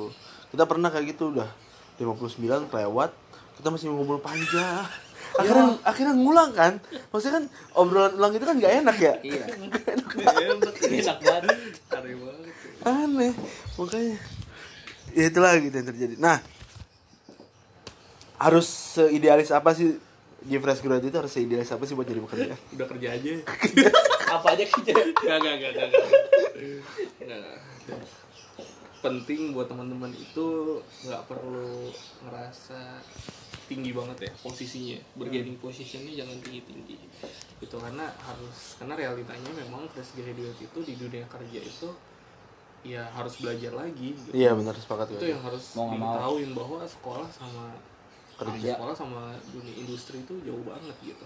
[0.48, 1.48] kita pernah kayak gitu udah
[1.96, 3.10] 59 kelewat
[3.54, 4.84] kita masih ngobrol panjang
[5.40, 6.72] akhirnya akhirnya ngulang kan
[7.10, 9.44] maksudnya kan obrolan ulang itu kan nggak enak ya Iya.
[9.92, 11.54] Enak banget.
[11.90, 12.52] Aneh banget.
[12.86, 13.32] aneh
[13.74, 14.16] makanya
[15.10, 16.38] ya itulah gitu yang terjadi nah
[18.36, 19.96] harus seidealis apa sih
[20.46, 23.30] di fresh graduate itu harus seidealis apa sih buat jadi pekerja Udah kerja aja.
[24.36, 24.92] Apa aja kerja?
[24.94, 25.90] Gak, gak, gak, gak,
[29.06, 31.94] penting buat teman-teman itu nggak perlu
[32.26, 32.98] ngerasa
[33.70, 36.98] tinggi banget ya posisinya bargaining positionnya jangan tinggi tinggi
[37.62, 41.88] itu karena harus karena realitanya memang fresh graduate itu di dunia kerja itu
[42.86, 44.30] ya harus belajar lagi gitu.
[44.30, 45.90] iya benar sepakat itu gue yang harus mau.
[45.90, 47.74] diketahuin bahwa sekolah sama
[48.36, 48.72] Kerja.
[48.74, 51.24] sekolah sama dunia industri itu jauh banget gitu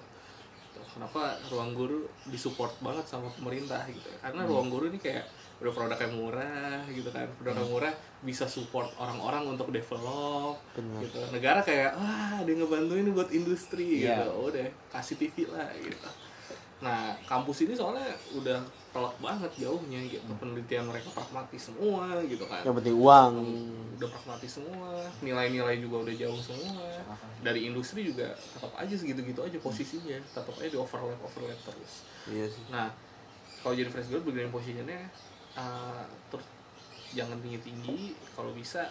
[0.91, 4.51] kenapa ruang guru disupport banget sama pemerintah gitu ya karena Hmm.
[4.51, 5.23] ruang guru ini kayak
[5.61, 7.73] udah produknya murah gitu kan produknya Hmm.
[7.73, 11.01] murah bisa support orang-orang untuk develop Benar.
[11.05, 14.25] gitu negara kayak wah dia ngebantuin buat industri Iya.
[14.25, 16.09] gitu udah kasih TV lah gitu
[16.81, 18.57] nah kampus ini soalnya udah
[18.91, 20.25] telak banget jauhnya gitu.
[20.27, 20.41] Hmm.
[20.41, 22.65] penelitian mereka pragmatis semua gitu kan.
[22.65, 23.35] Yang penting uang.
[24.01, 26.89] Udah pragmatis semua nilai-nilai juga udah jauh semua.
[27.45, 32.09] Dari industri juga tetap aja segitu-gitu aja posisinya tetap aja di overlap overlap terus.
[32.27, 32.65] Iya sih.
[32.73, 32.91] Nah
[33.61, 34.99] kalau jadi fresh graduate begini posisinya
[35.61, 36.47] uh, terus
[37.13, 38.89] jangan tinggi-tinggi kalau bisa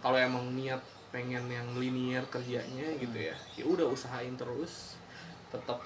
[0.00, 0.80] kalau emang niat
[1.10, 4.94] pengen yang linear kerjanya gitu ya ya udah usahain terus
[5.50, 5.82] tetap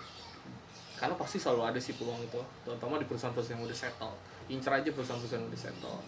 [0.95, 4.15] karena pasti selalu ada sih peluang itu terutama di perusahaan-perusahaan yang udah settle
[4.47, 5.99] incer aja perusahaan-perusahaan yang udah settle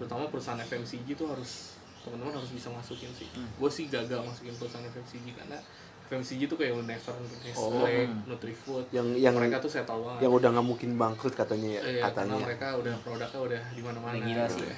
[0.00, 4.88] terutama perusahaan FMCG itu harus teman-teman harus bisa masukin sih gue sih gagal masukin perusahaan
[4.88, 5.60] FMCG karena
[6.10, 7.86] FMCG itu kayak Unilever, Nestle,
[8.26, 12.02] Nutrifood yang yang mereka tuh settle banget yang udah nggak mungkin bangkrut katanya ya Iya,
[12.10, 14.18] katanya karena mereka udah produknya udah di mana-mana.
[14.18, 14.66] Gila sih.
[14.66, 14.76] ya.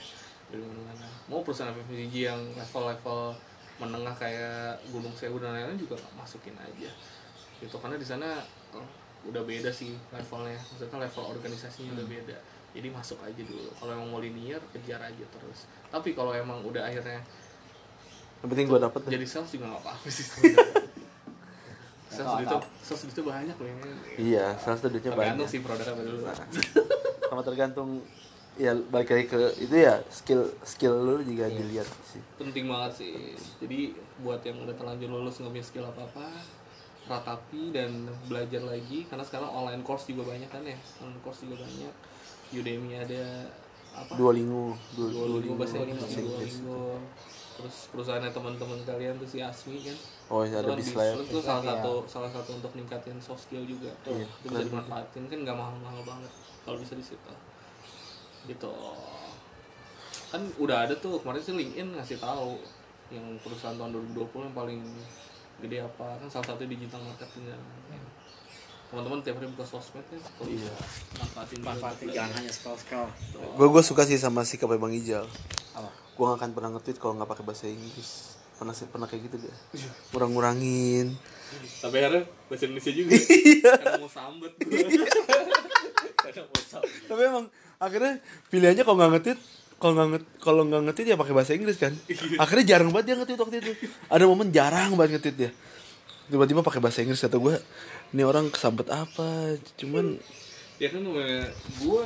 [0.53, 1.07] Di mana-mana.
[1.33, 3.21] Mau perusahaan FMCG yang level-level
[3.81, 6.91] menengah kayak Gunung Sewu dan lain-lain juga masukin aja.
[7.65, 8.45] Gitu karena di sana
[9.25, 10.59] udah beda sih levelnya.
[10.59, 12.37] Maksudnya level organisasinya udah beda.
[12.73, 13.69] Jadi masuk aja dulu.
[13.71, 15.59] Kalau emang mau linear kejar aja terus.
[15.87, 17.21] Tapi kalau emang udah akhirnya
[18.43, 20.27] yang penting gue dapet jadi sales juga gak apa-apa sih
[22.11, 23.91] sales itu sales itu banyak loh ini.
[24.19, 26.19] iya sales duitnya Tergantung banyak sih produknya apa dulu.
[27.23, 27.89] sama tergantung
[28.53, 31.57] ya balik lagi ke itu ya skill skill lu juga Iya.
[31.57, 33.15] dilihat sih penting banget sih
[33.57, 36.27] jadi buat yang udah terlanjur lulus nggak punya skill apa apa
[37.13, 40.77] ratapi dan belajar lagi karena sekarang online course juga banyak kan ya.
[41.05, 41.93] Online course juga banyak.
[42.53, 43.49] Udemy ada
[43.93, 44.13] apa?
[44.17, 46.55] Duolingo dua Duolingo bahasa Inggris bahasa Inggris.
[46.65, 46.85] Duolingo
[47.53, 49.97] terus perusahaannya teman-teman kalian tuh si Asmi kan.
[50.33, 51.69] Oh ada Itu kan Bislab Bislab tuh salah ya.
[51.77, 53.93] satu salah satu untuk ningkatin soft skill juga.
[54.09, 56.33] Iya, itu bisa dimanfaatin kan nggak mahal-mahal banget
[56.65, 57.33] kalau bisa di situ.
[58.49, 58.73] Gitu.
[60.33, 62.57] Kan udah ada tuh kemarin sih LinkedIn ngasih tahu
[63.13, 64.81] yang perusahaan tahun 2020 yang paling
[65.61, 67.61] gede apa kan salah satu digital marketing kan
[68.93, 70.73] teman-teman tiap hari buka sosmed kan Iya.
[71.17, 73.09] manfaatin manfaatin jangan hanya scroll scroll.
[73.57, 75.25] Gue gue suka sih sama sikapnya bang Ijal.
[75.73, 75.89] Apa?
[76.13, 78.37] Gue gak akan pernah nge-tweet kalau nggak pakai bahasa Inggris.
[78.61, 79.57] Pernah sih pernah kayak gitu deh
[80.13, 81.17] kurang ngurangin
[81.85, 83.13] tapi akhirnya bahasa Indonesia juga.
[83.19, 83.73] Iya.
[83.77, 84.53] karena mau sambet.
[84.63, 86.45] Gue
[87.09, 87.47] tapi emang
[87.77, 88.13] akhirnya
[88.49, 89.41] pilihannya kalau nggak nge-tweet
[89.83, 91.91] kalau nggak nge- kalau nggak nge-tweet ya pakai bahasa Inggris kan.
[92.39, 93.73] Akhirnya jarang banget dia nge-tweet waktu itu.
[94.07, 95.51] Ada momen jarang banget nge-tweet dia.
[96.25, 97.59] Tiba-tiba pakai bahasa Inggris kata gue
[98.11, 99.29] ini orang kesambet apa?
[99.75, 100.23] Cuman
[100.79, 102.05] ya kan gue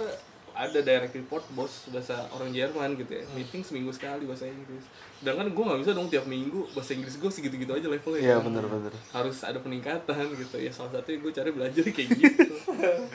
[0.57, 3.29] ada direct report bos bahasa orang Jerman gitu ya.
[3.31, 4.89] Meeting seminggu sekali bahasa Inggris.
[5.17, 8.25] Sedangkan gue nggak bisa dong tiap minggu bahasa Inggris gue segitu-gitu aja levelnya.
[8.25, 8.49] Iya, kan.
[8.49, 8.93] bener-bener.
[9.13, 10.57] harus ada peningkatan gitu.
[10.57, 12.53] Ya salah satunya gue cari belajar kayak gitu.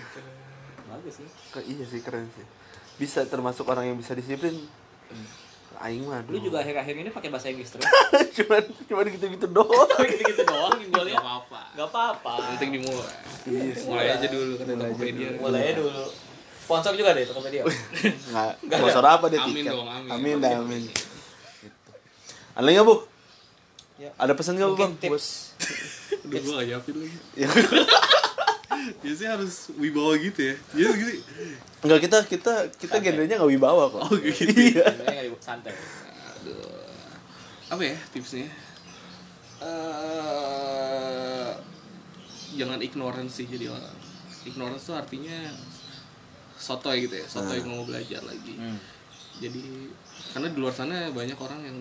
[0.87, 1.17] Bagus
[1.49, 2.45] ke- iya sih keren sih
[2.95, 4.55] bisa termasuk orang yang bisa disiplin.
[5.81, 7.89] Aing mah lu juga akhir-akhir ini pakai bahasa Inggris terus?
[8.37, 9.89] Cuman cuman gitu-gitu doang.
[10.13, 11.61] Gitu-gitu doang yang gue lihat apa-apa.
[11.73, 12.33] Nggak apa-apa.
[12.53, 13.15] Penting dimulai.
[13.49, 13.87] Iya sih.
[13.89, 15.29] mulai aja dulu kata Tokopedia.
[15.41, 16.03] mulai aja dulu.
[16.61, 17.61] Sponsor juga deh Tokopedia.
[18.61, 20.09] Nggak sponsor apa dia Amin tiket dong, amin.
[20.13, 20.81] amin dah, amin.
[20.85, 21.89] gitu.
[22.53, 22.95] ada nggak bu?
[23.97, 24.09] Ya.
[24.21, 24.93] ada pesan nggak bu bang?
[25.01, 25.57] tips.
[26.21, 27.17] Udah gue gak nyiapin lagi.
[27.33, 27.49] Ya.
[29.03, 31.13] Biasanya harus wibawa gitu ya biasa gitu
[31.81, 34.05] Enggak kita kita kita genrenya nggak wibawa kok.
[34.05, 34.53] Oh, gitu.
[34.53, 34.85] Iya.
[35.01, 36.77] nggak santai Aduh.
[37.73, 38.45] Apa ya tipsnya?
[39.65, 41.49] Eh
[42.53, 43.97] jangan ignorance sih jadi orang.
[44.45, 45.49] Ignorance tuh artinya
[46.53, 48.53] sotoy gitu ya, sotoy nggak mau belajar lagi.
[48.61, 48.77] Hmm.
[49.41, 49.89] Jadi
[50.37, 51.77] karena di luar sana banyak orang yang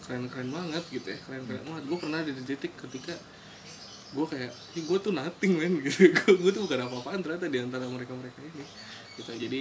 [0.00, 1.82] keren-keren banget gitu ya, keren-keren banget.
[1.84, 3.12] Gue pernah ada di titik ketika
[4.08, 6.10] gue kayak, gue tuh nothing men gitu.
[6.12, 8.64] gue tuh bukan apa-apaan ternyata di antara mereka-mereka ini.
[9.14, 9.30] Gitu.
[9.30, 9.60] Jadi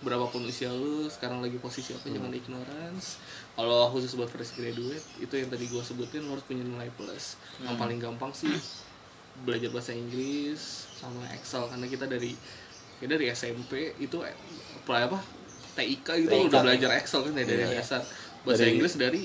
[0.00, 3.16] berapapun usia lu sekarang lagi posisi apa jangan ignorance
[3.54, 7.40] kalau khusus buat fresh graduate itu yang tadi gue sebutin lo harus punya nilai plus
[7.58, 8.52] yang paling gampang sih
[9.40, 10.60] belajar bahasa Inggris
[10.92, 12.36] sama Excel karena kita dari
[13.00, 15.18] ya dari SMP itu apa apa
[15.72, 17.80] TIK gitu TIK, udah belajar Excel kan ya dari Iya.
[17.80, 18.00] dasar
[18.44, 19.20] bahasa Dari- Inggris dari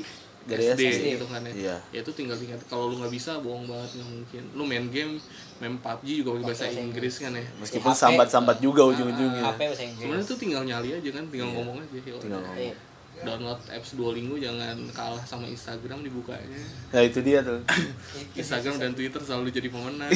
[0.49, 1.05] dari SD, SD.
[1.15, 1.53] gitu kan ya.
[1.53, 1.75] Iya.
[1.93, 4.43] Ya itu tinggal tinggal kalau lu nggak bisa bohong banget nggak mungkin.
[4.57, 5.13] Lu main game,
[5.61, 7.45] main PUBG juga pakai bahasa Inggris kan ya.
[7.61, 9.43] Meskipun HP, sambat-sambat juga ujung-ujungnya.
[9.45, 11.93] HP bahasa Inggris Sebenarnya tuh tinggal nyali aja kan, tinggal ngomong aja.
[11.93, 12.21] Ya udah.
[12.25, 12.59] Tinggal ngomong.
[12.59, 12.75] Iya.
[13.19, 16.55] Download apps Duolingo jangan kalah sama Instagram dibukanya.
[16.95, 17.59] Nah itu dia tuh.
[18.39, 20.07] Instagram dan Twitter selalu jadi pemenang.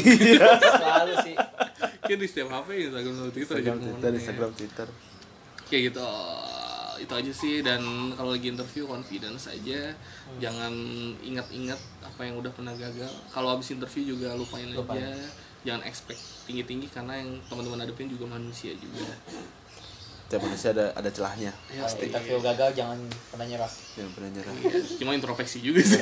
[0.80, 1.36] selalu sih
[2.04, 4.00] kan di setiap HP Instagram dan Twitter jadi Instagram pemenang.
[4.00, 4.20] Twitter, ya.
[4.20, 4.88] Instagram Twitter.
[5.68, 6.08] Kayak gitu.
[7.00, 7.82] Itu aja sih dan
[8.14, 9.94] kalau lagi interview confidence aja.
[10.38, 10.74] Jangan
[11.22, 13.10] ingat-ingat apa yang udah pernah gagal.
[13.30, 15.02] Kalau habis interview juga lupain, Lupain.
[15.02, 15.14] aja.
[15.64, 19.08] Jangan expect tinggi-tinggi karena yang teman-teman hadapin juga manusia juga.
[20.28, 21.52] Tiap manusia ada ada celahnya.
[21.70, 22.98] Kalau interview gagal jangan
[23.30, 24.54] pernah nyerah Jangan pernah nyerah.
[24.98, 26.00] Cuma introspeksi juga sih.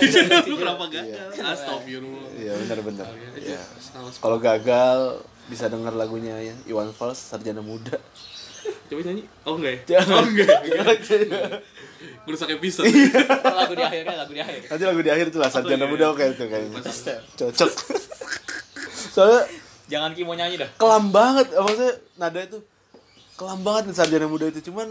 [0.47, 1.35] Lu kenapa gagal?
[1.35, 2.31] Astagfirullah.
[2.39, 3.05] Iya benar-benar.
[3.11, 3.59] Iya.
[3.59, 3.61] Iya.
[3.77, 4.97] Salah Kalau gagal
[5.51, 7.99] bisa denger lagunya ya Iwan Fals Sarjana Muda.
[8.91, 9.23] Coba nyanyi.
[9.47, 9.79] Oh enggak ya?
[9.95, 10.11] Jangan.
[10.19, 10.51] Oh enggak.
[12.27, 12.91] Merusak episode.
[13.41, 15.89] lagu di akhirnya lagu di akhir Nanti lagu di akhir tuh lah Sarjana iya.
[15.89, 16.79] Muda oke itu kayaknya.
[17.39, 17.71] Cocok.
[19.15, 19.41] Soalnya
[19.91, 22.63] jangan Kimo nyanyi dah kelam banget maksudnya nada itu
[23.35, 24.87] kelam banget nih sarjana muda itu cuman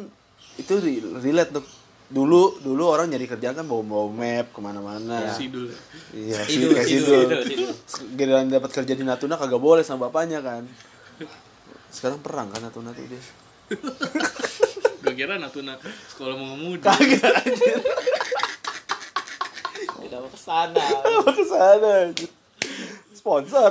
[0.61, 1.64] itu re- relate tuh
[2.12, 5.72] dulu dulu orang nyari kerjaan kan bawa bawa map ke mana-mana Sidul.
[6.12, 7.70] iya sih Sidul, kayak sidul sidul, sidul.
[8.12, 10.68] giliran dapat kerja di Natuna kagak boleh sama bapaknya kan
[11.88, 13.16] sekarang perang kan Natuna tuh dia
[15.01, 15.79] Gue kira Natuna
[16.12, 16.85] sekolah mengemudi.
[16.85, 17.79] kagak anjir.
[20.01, 22.31] Tidak mau ke sana apa ke sana anjir.
[23.14, 23.71] Sponsor.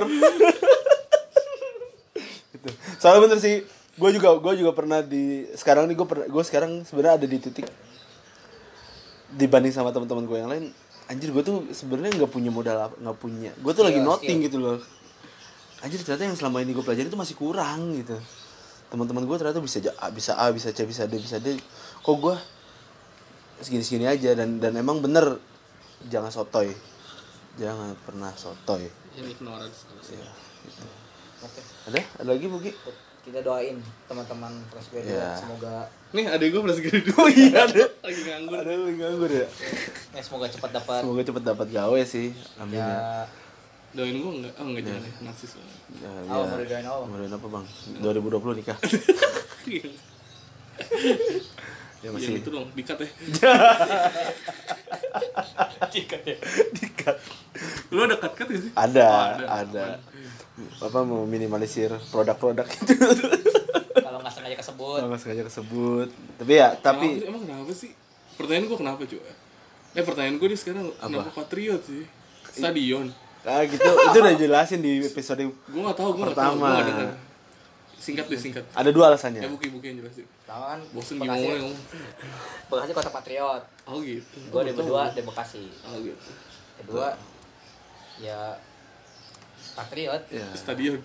[2.50, 2.68] Gitu.
[2.98, 3.62] Soalnya bener sih
[4.00, 7.38] gue juga gue juga pernah di sekarang nih gue pernah gue sekarang sebenarnya ada di
[7.40, 7.68] titik
[9.36, 10.64] dibanding sama teman-teman gue yang lain
[11.12, 13.50] anjir gue tuh sebenarnya nggak punya modal apa nggak punya.
[13.60, 14.46] Gue tuh lagi Skill, noting skill.
[14.48, 14.78] gitu loh.
[15.80, 18.16] Anjir ternyata yang selama ini gue pelajari itu masih kurang gitu
[18.90, 21.54] teman-teman gue ternyata bisa A, bisa A bisa C bisa D bisa D
[21.96, 22.34] kok gue
[23.60, 25.38] segini-segini aja dan dan emang bener
[26.06, 26.72] jangan sotoy
[27.54, 29.84] jangan pernah sotoy Ini ignorance.
[30.06, 30.26] ya,
[30.62, 30.86] gitu.
[31.40, 31.60] Oke.
[31.86, 32.72] ada ada lagi Bugi
[33.20, 33.76] kita doain
[34.06, 35.36] teman-teman fresh graduate Iya.
[35.36, 35.74] semoga
[36.10, 37.20] Nih adek gue segini dulu.
[37.20, 38.58] oh iya ada Lagi nganggur.
[38.58, 39.46] ada yang nganggur ya
[40.10, 43.22] ya semoga cepat dapat semoga cepet dapat gawe sih amin ya, ya
[43.90, 44.54] Doain gue enggak?
[44.54, 45.12] Oh enggak jangan ya.
[45.20, 45.76] Narsis banget.
[45.96, 47.04] ya, Oh, mau didoain apa, Bang?
[47.04, 47.66] mau didoain apa bang
[48.00, 48.78] 2020 nikah
[49.68, 49.90] ya
[52.00, 52.98] Yang masih itu dong, dikat
[56.22, 56.36] ya.
[56.72, 57.16] dikat
[57.90, 58.70] Lu ada cut-cut gak sih?
[58.72, 59.86] ada Oh, ada
[60.78, 62.94] Bapak mau minimalisir produk-produk itu
[64.00, 64.96] Kalau nggak sengaja kesebut.
[64.96, 67.26] kalau nggak sengaja kesebut tapi ya tapi sih?
[67.26, 67.90] emang kenapa sih?
[68.34, 69.30] Pertanyaan gua kenapa coba?
[69.90, 72.04] Eh pertanyaan gua nih sekarang kenapa Patriot sih?
[72.50, 73.12] Stadion.
[73.42, 76.66] Ah gitu itu udah jelasin di episode Gua gak tahu, gua gak tahu, Pertama.
[76.66, 77.10] gua gak dengar.
[77.96, 78.64] Singkat deh singkat.
[78.70, 80.24] ada dua alasannya Ya buki-buki yang jelasin.
[80.42, 80.80] Tahu kan?
[80.90, 81.76] Bosen gimana ngomong.
[82.66, 83.62] Bekasi kota patriot.
[83.84, 84.36] Oh gitu.
[84.46, 85.64] Gue di berdua di Bekasi.
[85.84, 86.30] Oh gitu.
[86.78, 87.12] Kedua
[88.18, 88.56] ya
[89.74, 90.22] patriot.
[90.28, 90.96] ya Stadion.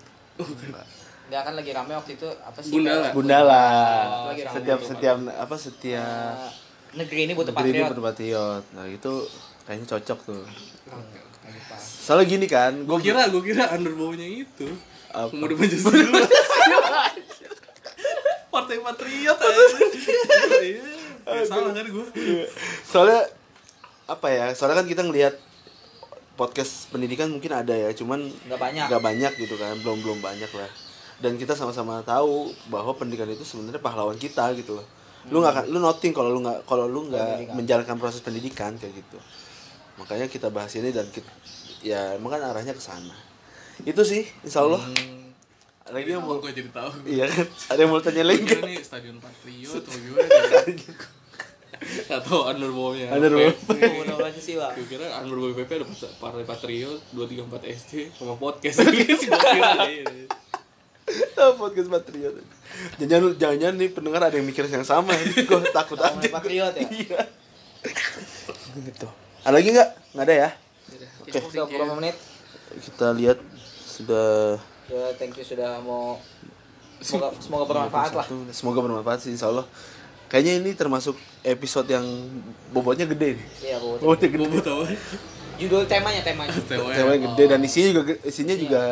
[1.26, 2.72] Nggak kan lagi rame waktu itu apa sih?
[2.72, 3.08] Gundala.
[3.12, 3.64] Gundala
[4.24, 6.52] Oh, setiap setiap apa setiap Eh,
[6.96, 7.92] negeri ini butuh negeri ini patriot.
[7.92, 9.12] berpatriot nah itu
[9.64, 10.42] kayaknya cocok tuh
[11.78, 14.66] soalnya gini kan Gua kira, gua kira underbownya itu.
[15.08, 15.30] Apa?
[15.30, 15.92] Pemuda Pancasila.
[18.48, 19.64] Partai Patriot aja.
[20.58, 20.82] Iya.
[21.44, 22.06] Salah kan gua.
[22.82, 23.20] soalnya
[24.06, 25.34] apa ya soalnya kan kita ngelihat
[26.34, 28.86] podcast pendidikan mungkin ada ya cuman Nggak banyak.
[28.86, 30.70] nggak banyak gitu kan belum belum banyak lah
[31.18, 34.86] dan kita sama-sama tahu bahwa pendidikan itu sebenarnya pahlawan kita gitu loh
[35.26, 38.94] lu nggak akan lu noting kalau lu nggak kalau lu nggak menjalankan proses pendidikan kayak
[38.94, 39.18] gitu
[39.98, 41.26] makanya kita bahas ini dan kita,
[41.86, 43.14] ya emang kan arahnya ke sana
[43.82, 45.30] itu sih insya Allah Hmm.
[45.86, 46.90] lagi yang mau gua jadi tahu.
[47.06, 48.58] iya kan ada yang mau tanya lagi nggak?
[48.58, 50.30] nih stadion Patriot atau gimana?
[52.08, 53.06] Atau underbownya.
[53.12, 53.52] Underbow.
[53.68, 54.72] Pemuda Pancasila.
[54.72, 55.86] Gue kira underbow PP ada
[56.18, 58.82] Partai Patriot 234 SD sama podcast.
[59.86, 60.26] Iya.
[61.38, 62.34] Ah, podcast patriot
[62.98, 66.82] jangan jangan nih pendengar ada yang mikir yang sama gue takut aja patriot ya?
[66.90, 67.22] iya
[68.82, 69.06] gitu
[69.40, 70.50] ada lagi nggak nggak ada ya
[71.28, 71.38] Oke.
[71.48, 72.16] Udah berapa menit?
[72.76, 73.38] kita lihat
[73.86, 76.18] sudah Ya thank you sudah mau
[76.98, 78.26] semoga semoga bermanfaat lah.
[78.50, 79.66] semoga bermanfaat sih insya Allah
[80.26, 82.02] kayaknya ini termasuk episode yang
[82.70, 83.98] bobotnya gede nih Iya, Bu.
[84.00, 84.82] bobotnya gede Bobo tahu.
[85.56, 86.52] Judul temanya temanya.
[86.66, 88.82] Temanya gede dan isinya juga isinya juga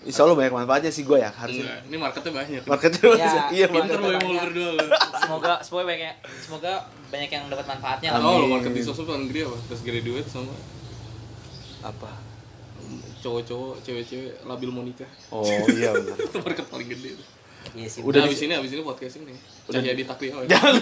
[0.00, 2.62] insya Allah banyak manfaatnya sih gue ya harusnya Enggak, ini marketnya banyak.
[2.64, 3.66] marketnya Ya, iya Iya.
[3.68, 4.84] Pinter mau berdua lo.
[5.18, 6.72] Semoga semoga banyak semoga
[7.08, 8.20] banyak yang dapat manfaatnya lah.
[8.22, 9.58] Oh, lo market di sosmed paling gede apa?
[9.66, 10.54] Terus graduate sama
[11.80, 12.10] apa
[13.18, 15.08] cowok-cowok, cewek-cewek labil mau nikah.
[15.28, 17.18] oh iya benar Itu market paling gede.
[17.74, 18.00] Iya sih.
[18.00, 19.34] Udah Udah di- abis ini, abis ini podcast ini.
[19.66, 20.46] Cahaya di Takriawan.
[20.46, 20.72] jangan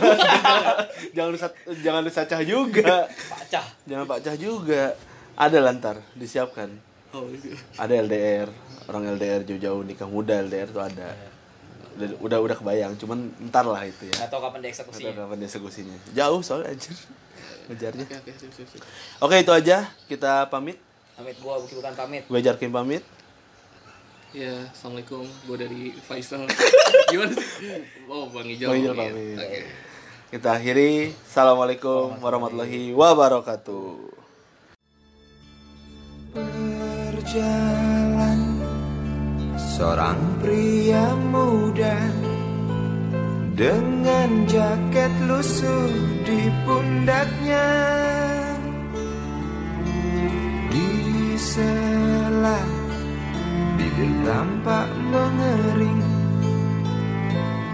[1.16, 3.64] jangan lu sa- jangan lu sacah juga pacah.
[3.82, 4.94] jangan pak cah juga
[5.34, 6.70] ada lantar disiapkan
[7.08, 7.48] Oh, itu.
[7.74, 8.52] ada LDR
[8.86, 11.16] orang LDR jauh-jauh nikah muda LDR tuh ada
[11.96, 15.10] udah udah, udah kebayang cuman ntar lah itu ya tahu kapan dieksekusinya.
[15.10, 16.92] tahu kapan eksekusinya jauh soalnya anjir
[17.66, 18.80] ngejarnya Oke, oke, sip, sip, sip.
[19.18, 20.76] oke itu aja kita pamit
[21.16, 22.22] Pamit gua bukan bukan pamit.
[22.28, 23.00] gue Jarkin pamit
[24.36, 25.24] Ya, assalamualaikum.
[25.48, 26.44] Gue dari Faisal.
[27.08, 27.80] Gimana sih?
[28.04, 28.68] Oh, Bang Ijal.
[28.68, 29.12] Bang Ijal pamit.
[29.16, 29.38] pamit.
[29.40, 29.60] Oke.
[30.26, 33.94] kita akhiri assalamualaikum warahmatullahi wabarakatuh
[36.34, 38.40] Berjalan
[39.56, 41.96] Seorang pria muda
[43.54, 45.94] Dengan jaket lusuh
[46.26, 47.64] di pundaknya
[51.56, 52.60] sela
[53.80, 56.04] Bibir tampak mengering.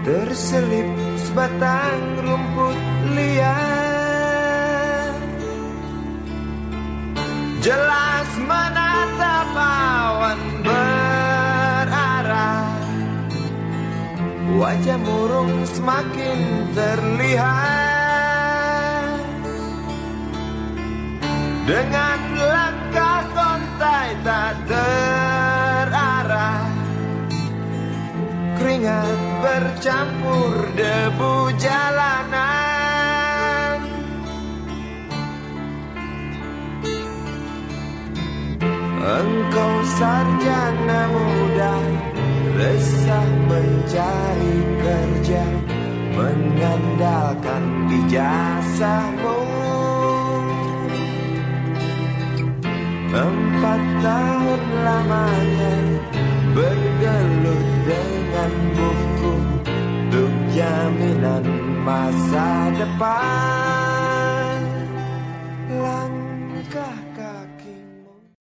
[0.03, 0.87] Terselip
[1.19, 2.79] sebatang rumput
[3.15, 5.11] liar.
[7.63, 12.67] Jelas menatap awan berarah.
[14.59, 16.39] Wajah murung semakin
[16.75, 18.03] terlihat.
[21.63, 22.72] Dengan kontai
[24.23, 26.63] tak terarah.
[28.55, 32.63] Keringat bercampur debu jalanan.
[39.03, 41.75] Engkau sarjana muda
[42.55, 45.43] Resah mencari kerja
[46.15, 49.62] Mengandalkan ijazahmu
[53.13, 55.73] Empat tahun lamanya
[56.57, 59.33] Bergelut dengan buku
[59.69, 61.45] Untuk jaminan
[61.85, 63.82] masa depan